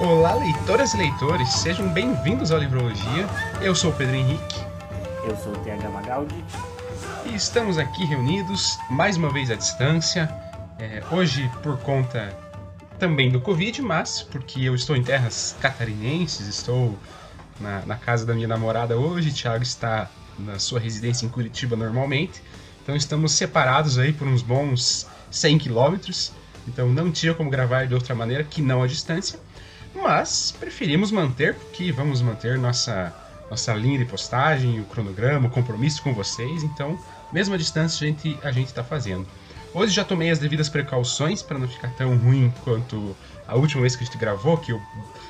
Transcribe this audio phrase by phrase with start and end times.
[0.00, 3.28] Olá, leitoras e leitores, sejam bem-vindos ao Livrologia.
[3.60, 4.58] Eu sou o Pedro Henrique.
[5.28, 6.42] Eu sou o TH Magaldi.
[7.26, 10.34] E estamos aqui reunidos, mais uma vez à distância.
[10.78, 12.34] É, hoje, por conta
[12.98, 16.98] também do Covid, mas porque eu estou em terras catarinenses, estou
[17.60, 20.08] na, na casa da minha namorada hoje, Thiago está
[20.38, 22.42] na sua residência em Curitiba normalmente.
[22.82, 26.32] Então estamos separados aí por uns bons 100 quilômetros.
[26.66, 29.38] Então não tinha como gravar de outra maneira que não a distância.
[29.94, 33.14] Mas preferimos manter, porque vamos manter nossa,
[33.50, 36.62] nossa linha de postagem, o cronograma, o compromisso com vocês.
[36.62, 36.98] Então,
[37.32, 39.26] mesmo a distância, a gente a está fazendo.
[39.72, 43.94] Hoje já tomei as devidas precauções para não ficar tão ruim quanto a última vez
[43.94, 44.80] que a gente gravou, que eu,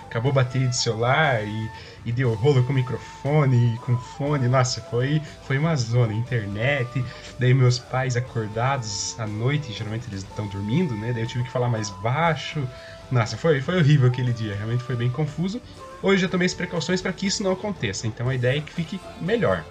[0.07, 1.71] acabou a bateria de celular e,
[2.07, 4.49] e deu rolo com microfone e com fone.
[4.49, 6.13] Nossa, foi, foi uma zona.
[6.13, 7.05] Internet,
[7.39, 11.13] daí meus pais acordados à noite, geralmente eles estão dormindo, né?
[11.13, 12.67] Daí eu tive que falar mais baixo.
[13.11, 15.61] Nossa, foi, foi horrível aquele dia, realmente foi bem confuso.
[16.03, 18.73] Hoje já tomei as precauções para que isso não aconteça, então a ideia é que
[18.73, 19.65] fique melhor.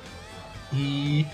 [0.73, 1.25] E,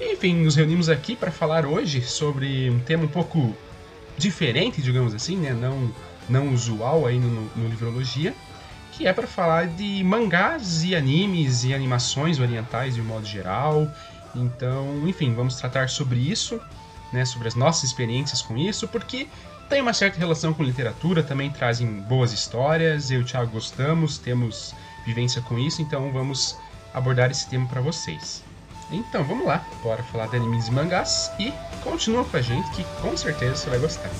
[0.00, 3.56] enfim, nos reunimos aqui para falar hoje sobre um tema um pouco
[4.18, 5.52] diferente, digamos assim, né?
[5.52, 5.90] Não,
[6.28, 8.34] não usual aí no, no Livrologia,
[8.92, 13.88] que é para falar de mangás e animes e animações orientais de um modo geral.
[14.34, 16.60] Então, enfim, vamos tratar sobre isso,
[17.12, 17.24] né?
[17.24, 19.28] Sobre as nossas experiências com isso, porque
[19.68, 23.10] tem uma certa relação com literatura, também trazem boas histórias.
[23.10, 26.56] Eu e o Thiago gostamos, temos vivência com isso, então vamos
[26.92, 28.42] abordar esse tema para vocês.
[28.90, 32.84] Então vamos lá, bora falar de animes e mangás e continua com a gente que
[33.00, 34.10] com certeza você vai gostar.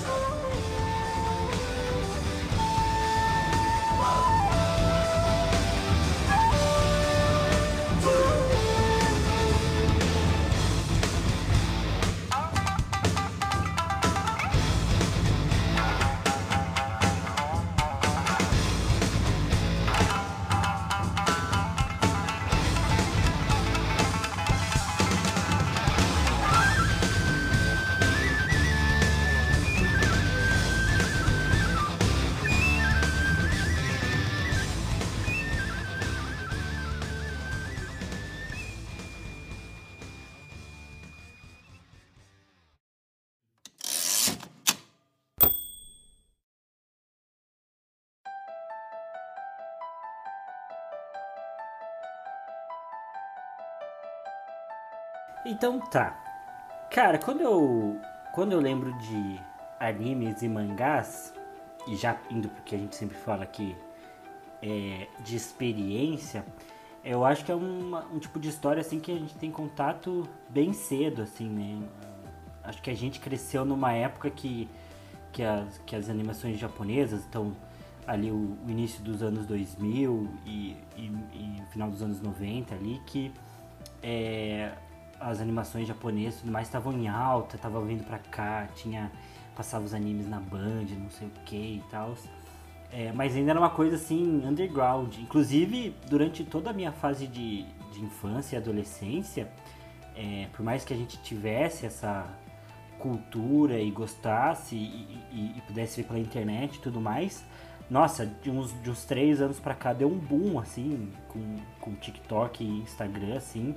[55.45, 56.19] Então tá.
[56.91, 57.99] Cara, quando eu
[58.33, 59.39] quando eu lembro de
[59.79, 61.33] animes e mangás,
[61.87, 63.75] e já indo porque a gente sempre fala aqui
[64.61, 66.43] é, de experiência,
[67.03, 70.27] eu acho que é uma, um tipo de história assim que a gente tem contato
[70.49, 71.87] bem cedo, assim, né?
[72.63, 74.67] Acho que a gente cresceu numa época que,
[75.31, 77.55] que, as, que as animações japonesas estão
[78.07, 82.99] ali o, o, início dos anos 2000 e, e, e final dos anos 90 ali,
[83.05, 83.31] que
[84.01, 84.71] é,
[85.19, 89.11] as animações japonesas tudo mais estavam em alta, tava vindo pra cá, tinha
[89.55, 92.13] passava os animes na Band, não sei o que e tal.
[92.91, 95.17] É, mas ainda era uma coisa assim, underground.
[95.17, 99.49] Inclusive, durante toda a minha fase de, de infância e adolescência,
[100.15, 102.25] é, por mais que a gente tivesse essa
[102.99, 107.45] cultura e gostasse e, e, e pudesse ver pela internet e tudo mais,
[107.89, 111.93] nossa, de uns, de uns três anos pra cá deu um boom, assim, com, com
[111.95, 113.75] TikTok e Instagram, assim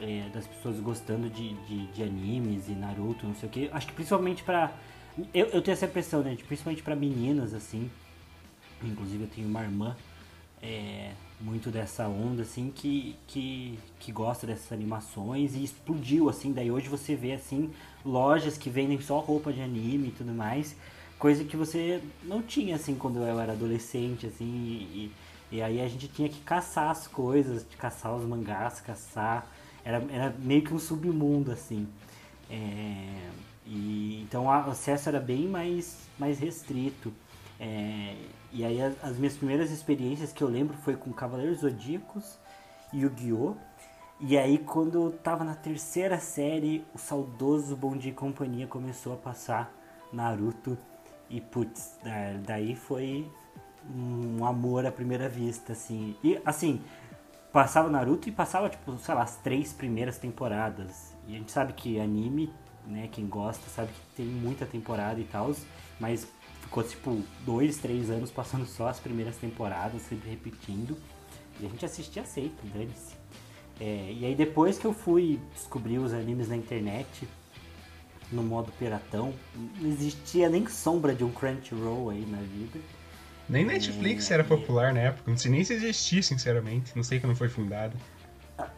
[0.00, 3.70] é, das pessoas gostando de, de, de, animes e Naruto, não sei o que.
[3.72, 4.72] Acho que principalmente pra.
[5.34, 6.36] Eu, eu tenho essa impressão, né?
[6.46, 7.90] Principalmente pra meninas, assim.
[8.82, 9.96] Inclusive eu tenho uma irmã
[10.62, 16.52] é, muito dessa onda, assim, que, que, que gosta dessas animações e explodiu, assim.
[16.52, 17.72] Daí hoje você vê, assim,
[18.04, 20.76] lojas que vendem só roupa de anime e tudo mais.
[21.18, 24.44] Coisa que você não tinha, assim, quando eu era adolescente, assim.
[24.44, 25.12] E,
[25.50, 29.50] e aí a gente tinha que caçar as coisas, caçar os mangás, caçar
[29.88, 31.88] era, era meio que um submundo, assim.
[32.50, 33.30] É,
[33.66, 37.10] e, então o acesso era bem mais, mais restrito.
[37.58, 38.14] É,
[38.52, 42.38] e aí as, as, minhas primeiras experiências que eu lembro foi com Cavaleiros Zodíacos
[42.92, 43.54] e Yu-Gi-Oh!
[44.20, 49.14] E aí quando eu tava na terceira série, o saudoso Bom Dia e Companhia começou
[49.14, 49.72] a passar
[50.12, 50.76] Naruto.
[51.30, 51.98] E putz,
[52.44, 53.26] daí foi
[53.94, 56.14] um amor à primeira vista, assim.
[56.22, 56.82] E assim,
[57.52, 61.14] passava Naruto e passava, tipo, sei lá, as três primeiras temporadas.
[61.26, 62.52] E a gente sabe que anime,
[62.86, 65.54] né, quem gosta, sabe que tem muita temporada e tal,
[65.98, 66.26] mas
[66.62, 70.96] ficou, tipo, dois, três anos passando só as primeiras temporadas, sempre repetindo.
[71.60, 73.16] E a gente assistia sempre, dane-se.
[73.80, 77.28] É, e aí depois que eu fui descobrir os animes na internet,
[78.30, 82.78] no modo piratão, não existia nem sombra de um Crunchyroll aí na vida.
[83.48, 86.94] Nem Netflix era popular na época, não sei nem se existia, sinceramente.
[86.94, 87.96] Não sei que não foi fundada.
[88.58, 88.68] Ah,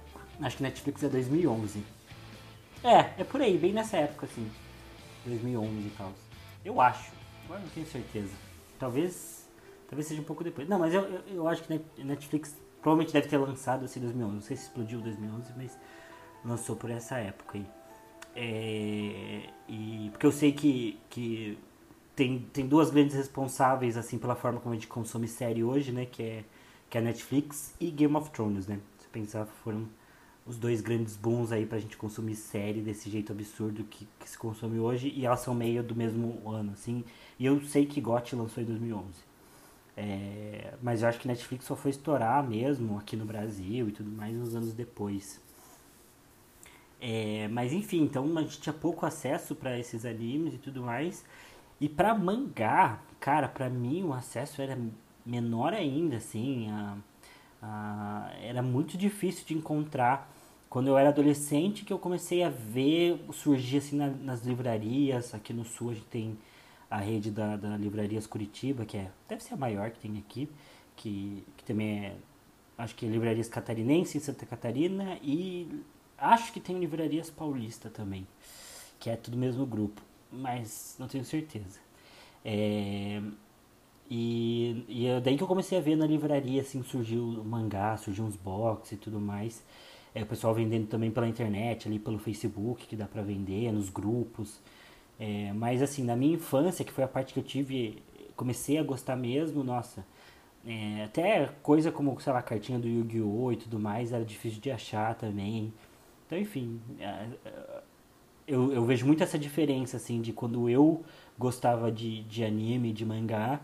[0.43, 1.83] acho que Netflix é 2011.
[2.85, 4.49] É, é por aí, bem nessa época, assim.
[5.27, 6.13] 2011 e tal.
[6.65, 7.11] Eu acho.
[7.45, 8.33] Agora não tenho certeza.
[8.79, 9.49] Talvez.
[9.89, 10.69] Talvez seja um pouco depois.
[10.69, 14.35] Não, mas eu, eu, eu acho que Netflix provavelmente deve ter lançado assim 2011.
[14.35, 15.77] Não sei se explodiu 2011, mas
[16.45, 17.67] lançou por essa época aí.
[18.37, 21.59] É, e, porque eu sei que, que
[22.21, 26.05] tem, tem duas grandes responsáveis assim pela forma como a gente consome série hoje, né?
[26.05, 26.45] Que é,
[26.91, 28.79] que é a Netflix e Game of Thrones, né?
[28.99, 29.89] Se pensar, foram
[30.45, 34.37] os dois grandes booms aí pra gente consumir série desse jeito absurdo que, que se
[34.37, 37.03] consome hoje e elas são meio do mesmo ano, assim.
[37.39, 39.07] E eu sei que GOT lançou em 2011.
[39.97, 44.11] É, mas eu acho que Netflix só foi estourar mesmo aqui no Brasil e tudo
[44.11, 45.41] mais uns anos depois.
[47.01, 51.25] É, mas enfim, então a gente tinha pouco acesso para esses animes e tudo mais.
[51.81, 54.79] E para mangá, cara, para mim o acesso era
[55.25, 56.71] menor ainda, assim.
[56.71, 56.97] A,
[57.63, 60.31] a, era muito difícil de encontrar.
[60.69, 65.35] Quando eu era adolescente que eu comecei a ver surgir assim na, nas livrarias.
[65.35, 66.39] Aqui no sul a gente tem
[66.91, 70.49] a rede da, da Livrarias Curitiba, que é, deve ser a maior que tem aqui,
[70.97, 72.17] que, que também é,
[72.77, 75.69] acho que é Livrarias Catarinense em Santa Catarina e
[76.21, 78.27] Acho que tem livrarias paulista também,
[78.99, 81.81] que é tudo mesmo grupo, mas não tenho certeza.
[82.45, 83.21] É,
[84.11, 88.25] e, e é daí que eu comecei a ver na livraria, assim, surgiu mangá, surgiu
[88.25, 89.63] uns box e tudo mais.
[90.15, 93.89] É, o pessoal vendendo também pela internet, ali pelo Facebook, que dá pra vender, nos
[93.89, 94.61] grupos.
[95.19, 98.03] É, mas assim, na minha infância, que foi a parte que eu tive,
[98.37, 100.05] comecei a gostar mesmo, nossa.
[100.67, 103.53] É, até coisa como, sei lá, cartinha do Yu-Gi-Oh!
[103.53, 105.73] e tudo mais, era difícil de achar também.
[106.27, 107.83] Então, enfim, é, é,
[108.51, 111.05] eu, eu vejo muito essa diferença, assim, de quando eu
[111.39, 113.61] gostava de, de anime, de mangá,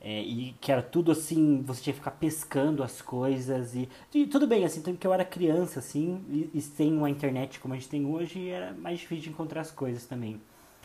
[0.00, 4.26] é, e que era tudo assim, você tinha que ficar pescando as coisas e, e
[4.28, 7.76] tudo bem, assim, porque eu era criança, assim, e, e, sem uma internet como a
[7.76, 10.40] gente tem hoje, era mais difícil de encontrar as coisas também.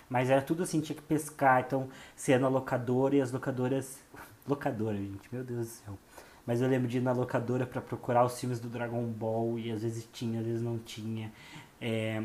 [0.10, 1.88] Mas era tudo assim, tinha que pescar, então
[2.28, 4.00] ia na locadora e as locadoras.
[4.46, 5.98] Locadora, gente, meu Deus do céu.
[6.46, 9.72] Mas eu lembro de ir na locadora para procurar os filmes do Dragon Ball e
[9.72, 11.32] às vezes tinha, às vezes não tinha.
[11.80, 12.22] É,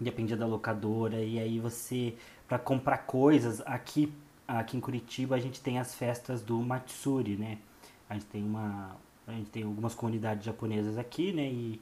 [0.00, 1.22] dependia da locadora.
[1.22, 2.14] E aí você,
[2.48, 4.12] para comprar coisas, aqui,
[4.46, 7.58] aqui em Curitiba a gente tem as festas do Matsuri, né?
[8.08, 8.96] A gente tem uma.
[9.26, 11.44] A gente tem algumas comunidades japonesas aqui, né?
[11.44, 11.80] E,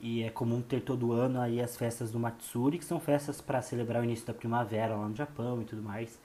[0.00, 3.62] e é comum ter todo ano aí as festas do Matsuri, que são festas para
[3.62, 6.18] celebrar o início da primavera lá no Japão e tudo mais.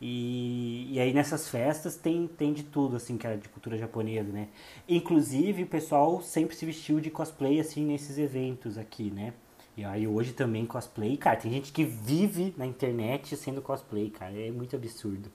[0.00, 4.32] E, e aí nessas festas tem, tem de tudo, assim, que era de cultura japonesa,
[4.32, 4.48] né?
[4.88, 9.34] Inclusive o pessoal sempre se vestiu de cosplay, assim, nesses eventos aqui, né?
[9.76, 14.32] E aí hoje também cosplay, cara, tem gente que vive na internet sendo cosplay, cara,
[14.32, 15.30] é muito absurdo.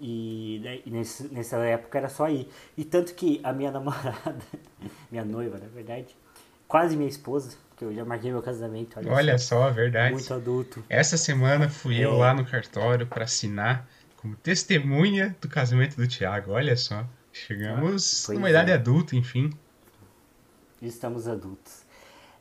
[0.00, 2.48] E, né, e nesse, nessa época era só aí.
[2.76, 4.42] E tanto que a minha namorada,
[5.10, 6.16] minha noiva, na verdade,
[6.66, 8.98] quase minha esposa, porque eu já marquei meu casamento.
[8.98, 10.12] Olha, olha só, verdade.
[10.12, 10.84] Muito adulto.
[10.88, 12.04] Essa semana fui é.
[12.04, 16.52] eu lá no cartório para assinar como testemunha do casamento do Tiago.
[16.52, 17.06] Olha só.
[17.32, 18.74] Chegamos ah, numa idade é.
[18.74, 19.50] adulta, enfim.
[20.80, 21.82] Estamos adultos.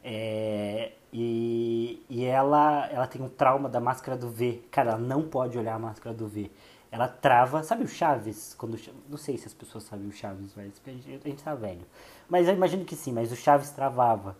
[0.03, 4.63] É, e, e ela, ela tem um trauma da máscara do V.
[4.71, 6.49] Cara, ela não pode olhar a máscara do V.
[6.91, 7.63] Ela trava.
[7.63, 8.53] Sabe o Chaves?
[8.57, 11.85] Quando, não sei se as pessoas sabem o Chaves, mas a gente, tá velho.
[12.29, 14.37] Mas eu imagino que sim, mas o Chaves travava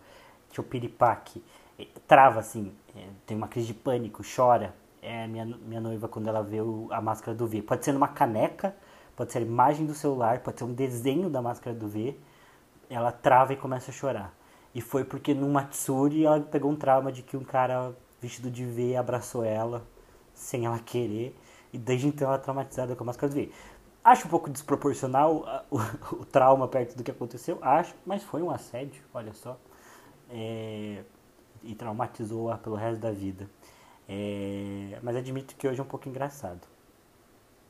[0.50, 1.42] que o piripaque
[2.06, 4.74] trava assim, é, tem uma crise de pânico, chora.
[5.00, 7.62] É minha, minha noiva quando ela vê o, a máscara do V.
[7.62, 8.74] Pode ser numa caneca,
[9.16, 12.16] pode ser a imagem do celular, pode ser um desenho da máscara do V.
[12.88, 14.32] Ela trava e começa a chorar.
[14.74, 18.64] E foi porque no Matsuri ela pegou um trauma de que um cara vestido de
[18.64, 19.86] V abraçou ela
[20.34, 21.36] sem ela querer.
[21.72, 23.50] E desde então ela é traumatizada com a máscara do V.
[24.04, 25.78] Acho um pouco desproporcional o,
[26.16, 29.58] o trauma perto do que aconteceu, acho, mas foi um assédio, olha só
[30.32, 31.04] é,
[31.62, 33.48] e traumatizou-a pelo resto da vida.
[34.08, 36.66] É, mas admito que hoje é um pouco engraçado.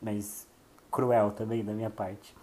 [0.01, 0.47] Mas
[0.91, 2.35] cruel também da minha parte.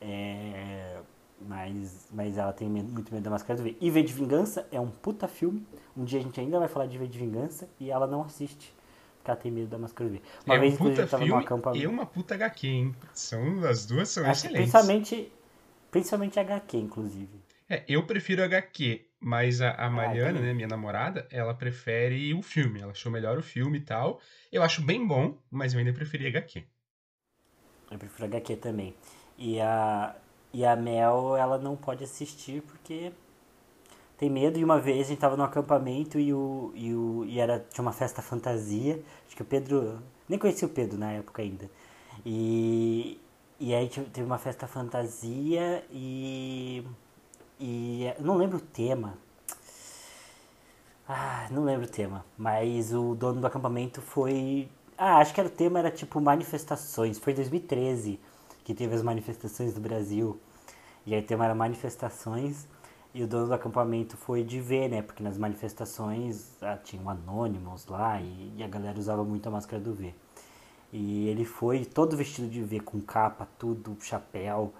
[0.00, 1.00] É,
[1.40, 3.76] mas, mas ela tem muito medo da Máscara do V.
[3.80, 5.66] E V de Vingança é um puta filme.
[5.96, 8.74] Um dia a gente ainda vai falar de V de Vingança e ela não assiste.
[9.18, 10.22] Porque ela tem medo da Máscara do V.
[10.46, 11.84] Uma é vez, um puta tava filme acampamento...
[11.84, 12.96] e uma puta HQ, hein?
[13.14, 14.70] São, as duas são Acho excelentes.
[14.70, 15.32] Principalmente,
[15.90, 17.40] principalmente HQ, inclusive.
[17.70, 22.32] É, eu prefiro HQ, mas a, a ah, Mariana, ah, né, minha namorada, ela prefere
[22.34, 22.80] o filme.
[22.80, 24.20] Ela achou melhor o filme e tal.
[24.50, 26.64] Eu acho bem bom, mas eu ainda preferi HQ.
[27.90, 28.94] Eu prefiro HQ também.
[29.36, 30.16] E a,
[30.52, 33.12] e a Mel, ela não pode assistir porque
[34.18, 34.58] tem medo.
[34.58, 37.82] E uma vez a gente tava no acampamento e, o, e, o, e era, tinha
[37.82, 39.02] uma festa fantasia.
[39.26, 40.02] Acho que o Pedro.
[40.28, 41.70] Nem conhecia o Pedro na época ainda.
[42.26, 43.20] E,
[43.60, 46.84] E aí teve uma festa fantasia e.
[47.60, 48.12] E.
[48.20, 49.14] Não lembro o tema.
[51.08, 52.24] Ah, não lembro o tema.
[52.36, 54.68] Mas o dono do acampamento foi.
[54.96, 57.18] Ah, acho que era o tema era tipo manifestações.
[57.18, 58.20] Foi 2013
[58.68, 60.38] que teve as manifestações do Brasil.
[61.06, 62.68] E aí era manifestações.
[63.14, 65.00] E o dono do acampamento foi de ver, né?
[65.00, 69.82] Porque nas manifestações ah, tinham anônimos lá e, e, a galera usava muito a máscara
[69.82, 70.14] do V.
[70.92, 74.74] E ele foi todo vestido de V, com capa, tudo, chapéu.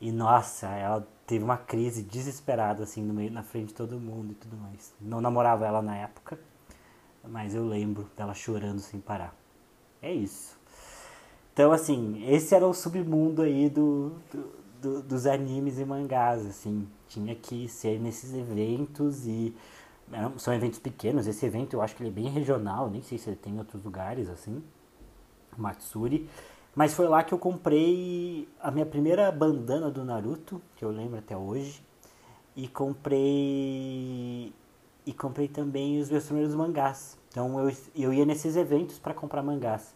[0.00, 4.30] E nossa, ela teve uma crise desesperada, assim, no meio, na frente de todo mundo
[4.30, 4.94] e tudo mais.
[5.00, 6.38] Não namorava ela na época,
[7.24, 9.34] mas eu lembro dela chorando sem parar.
[10.00, 10.61] É isso.
[11.52, 16.88] Então, assim, esse era o submundo aí do, do, do dos animes e mangás, assim.
[17.08, 19.54] Tinha que ser nesses eventos e
[20.38, 21.26] são eventos pequenos.
[21.26, 23.58] Esse evento eu acho que ele é bem regional, nem sei se ele tem em
[23.58, 24.62] outros lugares, assim.
[25.56, 26.28] Matsuri.
[26.74, 31.18] Mas foi lá que eu comprei a minha primeira bandana do Naruto, que eu lembro
[31.18, 31.82] até hoje.
[32.56, 34.52] E comprei.
[35.04, 37.18] E comprei também os meus primeiros mangás.
[37.28, 39.94] Então eu, eu ia nesses eventos para comprar mangás.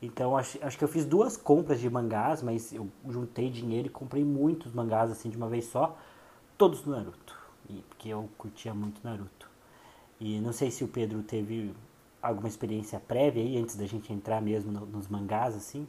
[0.00, 3.90] Então acho, acho que eu fiz duas compras de mangás, mas eu juntei dinheiro e
[3.90, 5.96] comprei muitos mangás assim de uma vez só,
[6.56, 7.36] todos do Naruto.
[7.68, 9.50] E, porque eu curtia muito Naruto.
[10.20, 11.74] E não sei se o Pedro teve
[12.22, 15.86] alguma experiência prévia aí, antes da gente entrar mesmo no, nos mangás, assim?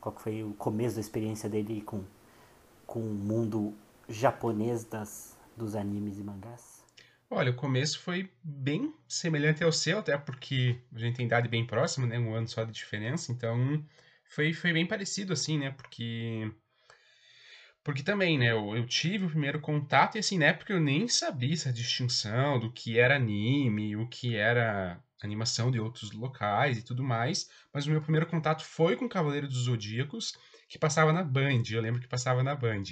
[0.00, 2.02] Qual foi o começo da experiência dele com,
[2.86, 3.72] com o mundo
[4.08, 6.73] japonês das, dos animes e mangás?
[7.30, 11.66] Olha, o começo foi bem semelhante ao seu, até porque a gente tem idade bem
[11.66, 12.18] próxima, né?
[12.18, 13.84] Um ano só de diferença, então
[14.28, 15.70] foi, foi bem parecido, assim, né?
[15.70, 16.50] Porque
[17.84, 21.06] porque também, né, eu, eu, tive o primeiro contato e assim, na época eu nem
[21.06, 26.82] sabia essa distinção do que era anime, o que era animação de outros locais e
[26.82, 30.34] tudo mais, mas o meu primeiro contato foi com Cavaleiro dos Zodíacos,
[30.66, 32.84] que passava na Band, eu lembro que passava na Band.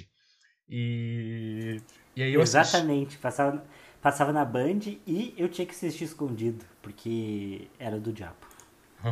[0.69, 1.81] E,
[2.15, 3.21] e aí eu Exatamente, assisti...
[3.21, 3.65] passava,
[4.03, 8.35] passava na Band e eu tinha que assistir escondido, porque era do diabo.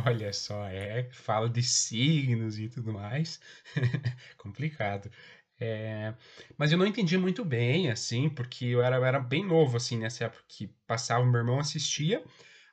[0.06, 3.40] Olha só, é, fala de signos e tudo mais.
[4.36, 5.10] Complicado.
[5.58, 6.14] É,
[6.58, 9.96] mas eu não entendi muito bem, assim, porque eu era, eu era bem novo, assim,
[9.96, 12.22] nessa época que passava, meu irmão assistia.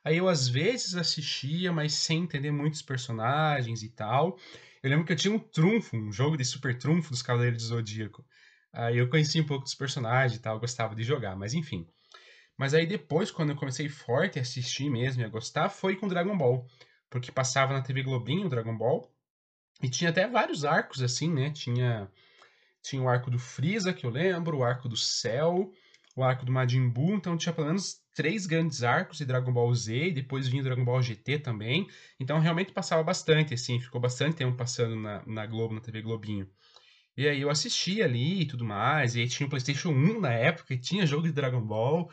[0.04, 4.38] Aí eu às vezes assistia, mas sem entender muitos personagens e tal.
[4.82, 7.68] Eu lembro que eu tinha um trunfo, um jogo de super trunfo dos Cavaleiros do
[7.68, 8.24] Zodíaco.
[8.72, 11.86] Aí eu conhecia um pouco dos personagens e tal, gostava de jogar, mas enfim.
[12.60, 16.06] Mas aí depois, quando eu comecei forte a assistir mesmo e a gostar, foi com
[16.06, 16.66] Dragon Ball.
[17.08, 19.10] Porque passava na TV Globinho o Dragon Ball.
[19.82, 21.50] E tinha até vários arcos, assim, né?
[21.50, 22.06] Tinha
[22.82, 25.72] tinha o arco do Freeza, que eu lembro, o arco do Cell,
[26.14, 29.74] o arco do Majin Buu, então tinha pelo menos três grandes arcos de Dragon Ball
[29.74, 31.88] Z, e depois vinha o Dragon Ball GT também.
[32.18, 36.46] Então realmente passava bastante, assim, ficou bastante tempo passando na, na Globo, na TV Globinho.
[37.16, 40.32] E aí eu assistia ali e tudo mais, e aí tinha o PlayStation 1 na
[40.34, 42.10] época, e tinha jogo de Dragon Ball.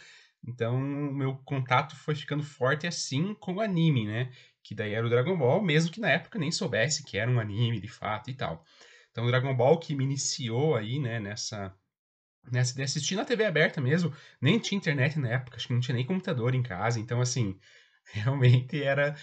[0.47, 4.31] Então o meu contato foi ficando forte assim com o anime, né?
[4.63, 7.39] Que daí era o Dragon Ball, mesmo que na época nem soubesse que era um
[7.39, 8.65] anime de fato e tal.
[9.11, 11.75] Então, o Dragon Ball que me iniciou aí, né, nessa,
[12.51, 15.79] nessa de assistir na TV aberta mesmo, nem tinha internet na época, acho que não
[15.79, 17.59] tinha nem computador em casa, então, assim,
[18.11, 19.15] realmente era,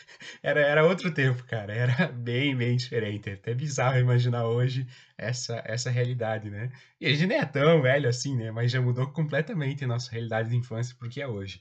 [0.42, 4.86] era, era outro tempo, cara, era bem, bem diferente, é até bizarro imaginar hoje
[5.16, 6.70] essa, essa realidade, né?
[7.00, 10.10] E a gente nem é tão velho assim, né, mas já mudou completamente a nossa
[10.10, 11.60] realidade de infância porque é hoje.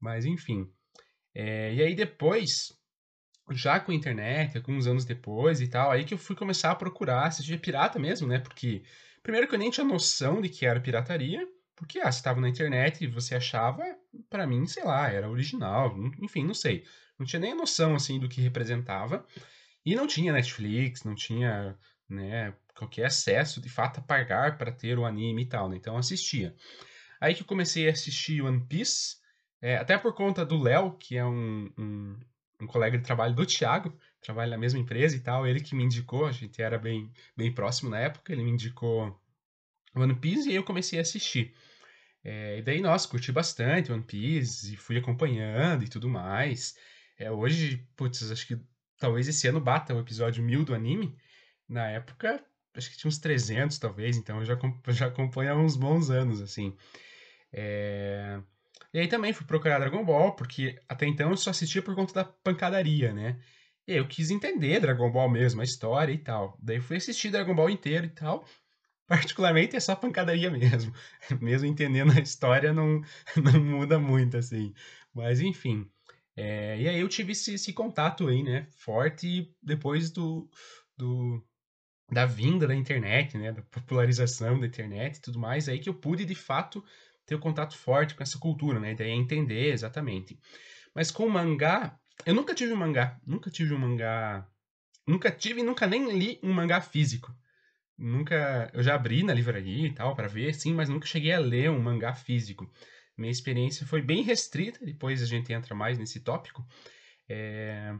[0.00, 0.70] Mas, enfim,
[1.34, 2.72] é, e aí depois
[3.50, 6.74] já com a internet, alguns anos depois e tal, aí que eu fui começar a
[6.74, 8.38] procurar assistir pirata mesmo, né?
[8.38, 8.82] Porque,
[9.22, 12.48] primeiro que eu nem tinha noção de que era pirataria, porque, ah, se estava na
[12.48, 13.82] internet e você achava,
[14.30, 16.84] para mim, sei lá, era original, enfim, não sei.
[17.18, 19.26] Não tinha nem noção, assim, do que representava.
[19.84, 21.78] E não tinha Netflix, não tinha,
[22.08, 25.76] né, qualquer acesso, de fato, a pagar para ter o anime e tal, né?
[25.76, 26.54] Então, assistia.
[27.20, 29.16] Aí que eu comecei a assistir One Piece,
[29.62, 32.16] é, até por conta do Léo, que é um, um
[32.60, 35.84] um colega de trabalho do Thiago, trabalha na mesma empresa e tal, ele que me
[35.84, 39.18] indicou, a gente era bem, bem próximo na época, ele me indicou
[39.96, 41.54] One Piece e aí eu comecei a assistir.
[42.24, 46.76] É, e daí, nossa, curti bastante One Piece e fui acompanhando e tudo mais.
[47.18, 48.58] É, hoje, putz, acho que
[48.98, 51.16] talvez esse ano bata o episódio 1000 do anime.
[51.68, 55.76] Na época, acho que tinha uns 300 talvez, então eu já, já acompanho há uns
[55.76, 56.76] bons anos, assim.
[57.52, 58.40] É...
[58.92, 62.14] E aí também fui procurar Dragon Ball, porque até então eu só assistia por conta
[62.14, 63.38] da pancadaria, né?
[63.86, 66.58] E aí eu quis entender Dragon Ball mesmo, a história e tal.
[66.60, 68.44] Daí fui assistir Dragon Ball inteiro e tal.
[69.08, 70.92] Particularmente é só pancadaria mesmo.
[71.40, 73.00] Mesmo entendendo a história, não,
[73.42, 74.74] não muda muito, assim.
[75.14, 75.88] Mas enfim.
[76.36, 78.66] É, e aí eu tive esse, esse, contato aí, né?
[78.70, 80.50] Forte depois do,
[80.96, 81.42] do,
[82.10, 85.94] da vinda da internet, né, da popularização da internet e tudo mais, aí que eu
[85.94, 86.84] pude de fato
[87.24, 90.38] ter o um contato forte com essa cultura, né, daí entender exatamente.
[90.94, 94.46] Mas com o mangá, eu nunca tive um mangá, nunca tive um mangá,
[95.06, 97.34] nunca tive, nunca nem li um mangá físico.
[97.98, 101.38] Nunca, eu já abri na livraria e tal para ver, sim, mas nunca cheguei a
[101.38, 102.70] ler um mangá físico.
[103.16, 106.66] Minha experiência foi bem restrita, depois a gente entra mais nesse tópico.
[107.28, 107.94] É...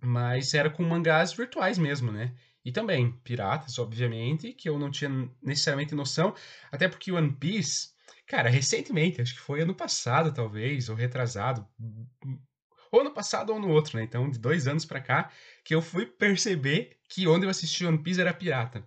[0.00, 2.34] Mas era com mangás virtuais mesmo, né?
[2.64, 5.10] E também piratas, obviamente, que eu não tinha
[5.42, 6.34] necessariamente noção,
[6.70, 7.90] até porque One Piece,
[8.26, 11.68] cara, recentemente, acho que foi ano passado talvez, ou retrasado,
[12.90, 14.04] ou ano passado ou no outro, né?
[14.04, 15.30] Então, de dois anos para cá,
[15.64, 18.86] que eu fui perceber que onde eu assisti One Piece era pirata.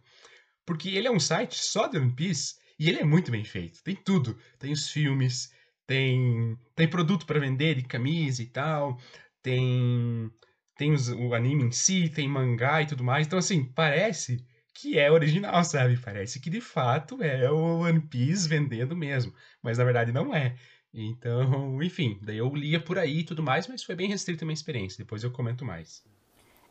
[0.66, 3.84] Porque ele é um site só de One Piece e ele é muito bem feito.
[3.84, 4.38] Tem tudo.
[4.60, 5.52] Tem os filmes,
[5.88, 9.00] tem, tem produto para vender de camisa e tal,
[9.42, 10.32] tem
[10.78, 13.26] tem os, o anime em si, tem mangá e tudo mais.
[13.26, 15.98] Então, assim, parece que é original, sabe?
[15.98, 19.34] Parece que de fato é o One Piece vendendo mesmo.
[19.64, 20.56] Mas na verdade não é.
[20.94, 24.48] Então, enfim, daí eu lia por aí e tudo mais, mas foi bem restrita a
[24.48, 24.98] minha experiência.
[25.04, 26.04] Depois eu comento mais.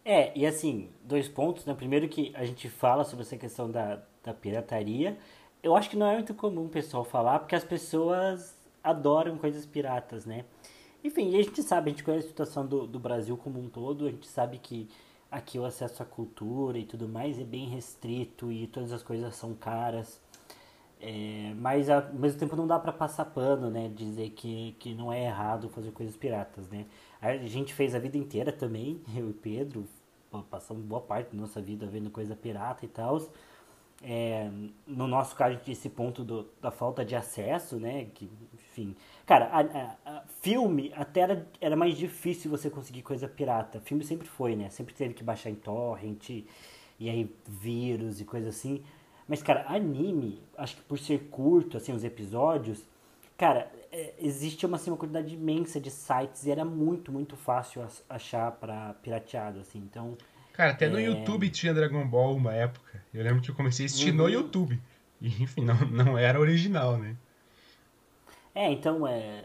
[0.04, 1.74] É, e assim, dois pontos, né?
[1.74, 5.18] Primeiro que a gente fala sobre essa questão da, da pirataria.
[5.62, 9.64] Eu acho que não é muito comum o pessoal falar, porque as pessoas adoram coisas
[9.64, 10.44] piratas, né?
[11.02, 14.06] Enfim, a gente sabe, a gente conhece a situação do, do Brasil como um todo,
[14.06, 14.88] a gente sabe que
[15.30, 19.34] aqui o acesso à cultura e tudo mais é bem restrito e todas as coisas
[19.34, 20.20] são caras.
[21.00, 23.90] É, mas ao mesmo tempo não dá para passar pano, né?
[23.94, 26.86] Dizer que, que não é errado fazer coisas piratas, né?
[27.24, 29.86] A gente fez a vida inteira também, eu e Pedro,
[30.50, 33.20] passamos boa parte da nossa vida vendo coisa pirata e tal.
[34.02, 34.50] É,
[34.86, 38.08] no nosso caso, esse ponto do, da falta de acesso, né?
[38.12, 38.94] Que, enfim.
[39.24, 43.80] Cara, a, a, a, filme até era, era mais difícil você conseguir coisa pirata.
[43.80, 44.68] Filme sempre foi, né?
[44.68, 48.82] Sempre teve que baixar em torrent, e aí vírus e coisa assim.
[49.26, 52.84] Mas, cara, anime, acho que por ser curto, assim, os episódios,
[53.36, 57.86] cara, é, existe uma, assim, uma quantidade imensa de sites e era muito, muito fácil
[58.08, 59.78] achar para pirateado, assim.
[59.78, 60.16] Então,
[60.52, 61.04] Cara, até no é...
[61.04, 63.02] YouTube tinha Dragon Ball uma época.
[63.12, 64.16] Eu lembro que eu comecei a assistir uhum.
[64.16, 64.80] no YouTube.
[65.20, 67.16] E, enfim, não, não era original, né?
[68.54, 69.44] É, então é,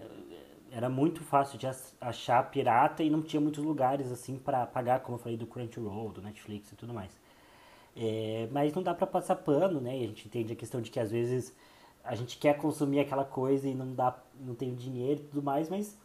[0.72, 1.68] era muito fácil de
[2.00, 6.12] achar pirata e não tinha muitos lugares assim para pagar, como eu falei, do Crunchyroll,
[6.12, 7.12] do Netflix e tudo mais.
[7.96, 9.98] É, mas não dá para passar pano, né?
[9.98, 11.56] E a gente entende a questão de que às vezes
[12.04, 15.44] a gente quer consumir aquela coisa e não dá, não tem o dinheiro e tudo
[15.44, 15.98] mais, mas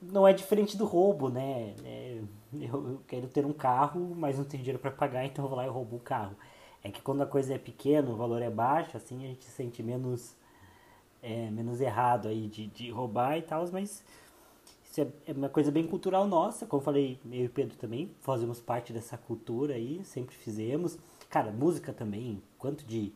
[0.00, 1.74] não é diferente do roubo, né?
[1.84, 2.20] É,
[2.52, 5.66] eu, quero ter um carro, mas não tenho dinheiro para pagar, então eu vou lá
[5.66, 6.36] e roubo o carro.
[6.82, 9.50] É que quando a coisa é pequena, o valor é baixo, assim a gente se
[9.50, 10.36] sente menos,
[11.22, 14.04] é, menos errado aí de, de roubar e tal, mas
[14.84, 16.66] isso é, é uma coisa bem cultural nossa.
[16.66, 20.98] Como falei, eu e Pedro também fazemos parte dessa cultura aí, sempre fizemos.
[21.28, 23.12] Cara, música também, quanto de,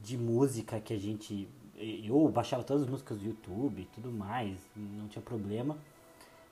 [0.00, 1.48] de música que a gente.
[1.76, 5.78] Eu baixava todas as músicas do YouTube e tudo mais, não tinha problema.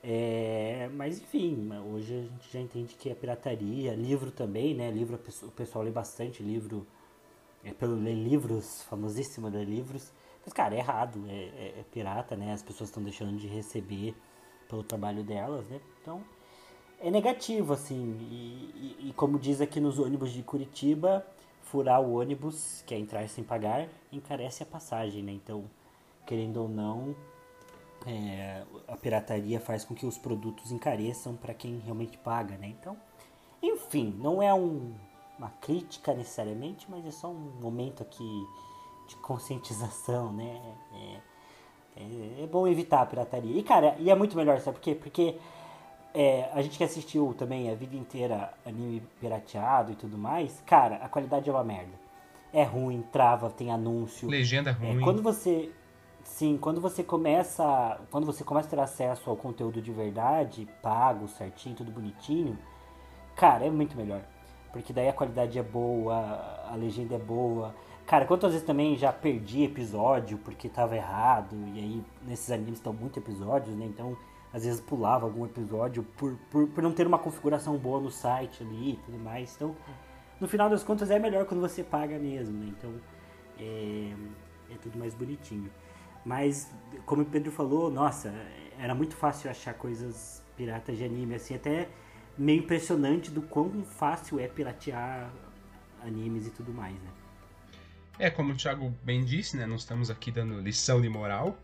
[0.03, 4.91] É, mas enfim, hoje a gente já entende que é pirataria, livro também, né?
[4.91, 6.87] Livro o pessoal lê bastante livro,
[7.65, 10.13] é pelo ler livros, famosíssimo ler livros.
[10.45, 12.53] Mas cara, é errado, é, é, é pirata, né?
[12.53, 14.15] As pessoas estão deixando de receber
[14.69, 15.81] pelo trabalho delas, né?
[16.01, 16.23] Então
[17.01, 18.17] é negativo, assim.
[18.21, 21.27] E, e, e como diz aqui nos ônibus de Curitiba,
[21.67, 25.33] furar o ônibus, que é entrar sem pagar, encarece a passagem, né?
[25.33, 25.65] Então,
[26.25, 27.15] querendo ou não,
[28.07, 32.69] é, a pirataria faz com que os produtos encareçam para quem realmente paga, né?
[32.69, 32.97] Então,
[33.63, 34.95] enfim, não é um,
[35.39, 38.47] uma crítica necessariamente, mas é só um momento aqui
[39.09, 40.61] de conscientização, né?
[40.95, 43.59] É, é, é bom evitar a pirataria.
[43.59, 44.95] E, cara, e é muito melhor, sabe por quê?
[44.95, 45.37] Porque
[46.19, 50.97] é, a gente que assistiu também a vida inteira anime pirateado e tudo mais, cara,
[50.97, 51.93] a qualidade é uma merda.
[52.55, 54.27] É ruim, trava, tem anúncio.
[54.27, 55.01] Legenda é, ruim.
[55.03, 55.71] quando você
[56.25, 61.29] Sim, quando você começa, quando você começa a ter acesso ao conteúdo de verdade, pago,
[61.29, 62.59] certinho, tudo bonitinho,
[63.37, 64.23] cara, é muito melhor.
[64.73, 66.17] Porque daí a qualidade é boa,
[66.71, 67.75] a legenda é boa.
[68.07, 72.93] Cara, quantas vezes também já perdi episódio porque tava errado, e aí nesses animes estão
[72.93, 73.85] muitos episódios, né?
[73.87, 74.17] Então,
[74.53, 78.63] às vezes pulava algum episódio por, por, por não ter uma configuração boa no site
[78.63, 79.55] ali e tudo mais.
[79.55, 79.77] Então,
[80.41, 82.73] no final das contas é melhor quando você paga mesmo, né?
[82.77, 82.93] Então,
[83.59, 84.13] é,
[84.71, 85.71] é tudo mais bonitinho.
[86.25, 86.73] Mas,
[87.05, 88.35] como o Pedro falou, nossa,
[88.79, 91.89] era muito fácil achar coisas piratas de anime, assim, até
[92.37, 95.31] meio impressionante do quão fácil é piratear
[96.03, 97.11] animes e tudo mais, né?
[98.19, 99.67] É, como o Thiago bem disse, né?
[99.67, 101.57] Não estamos aqui dando lição de moral,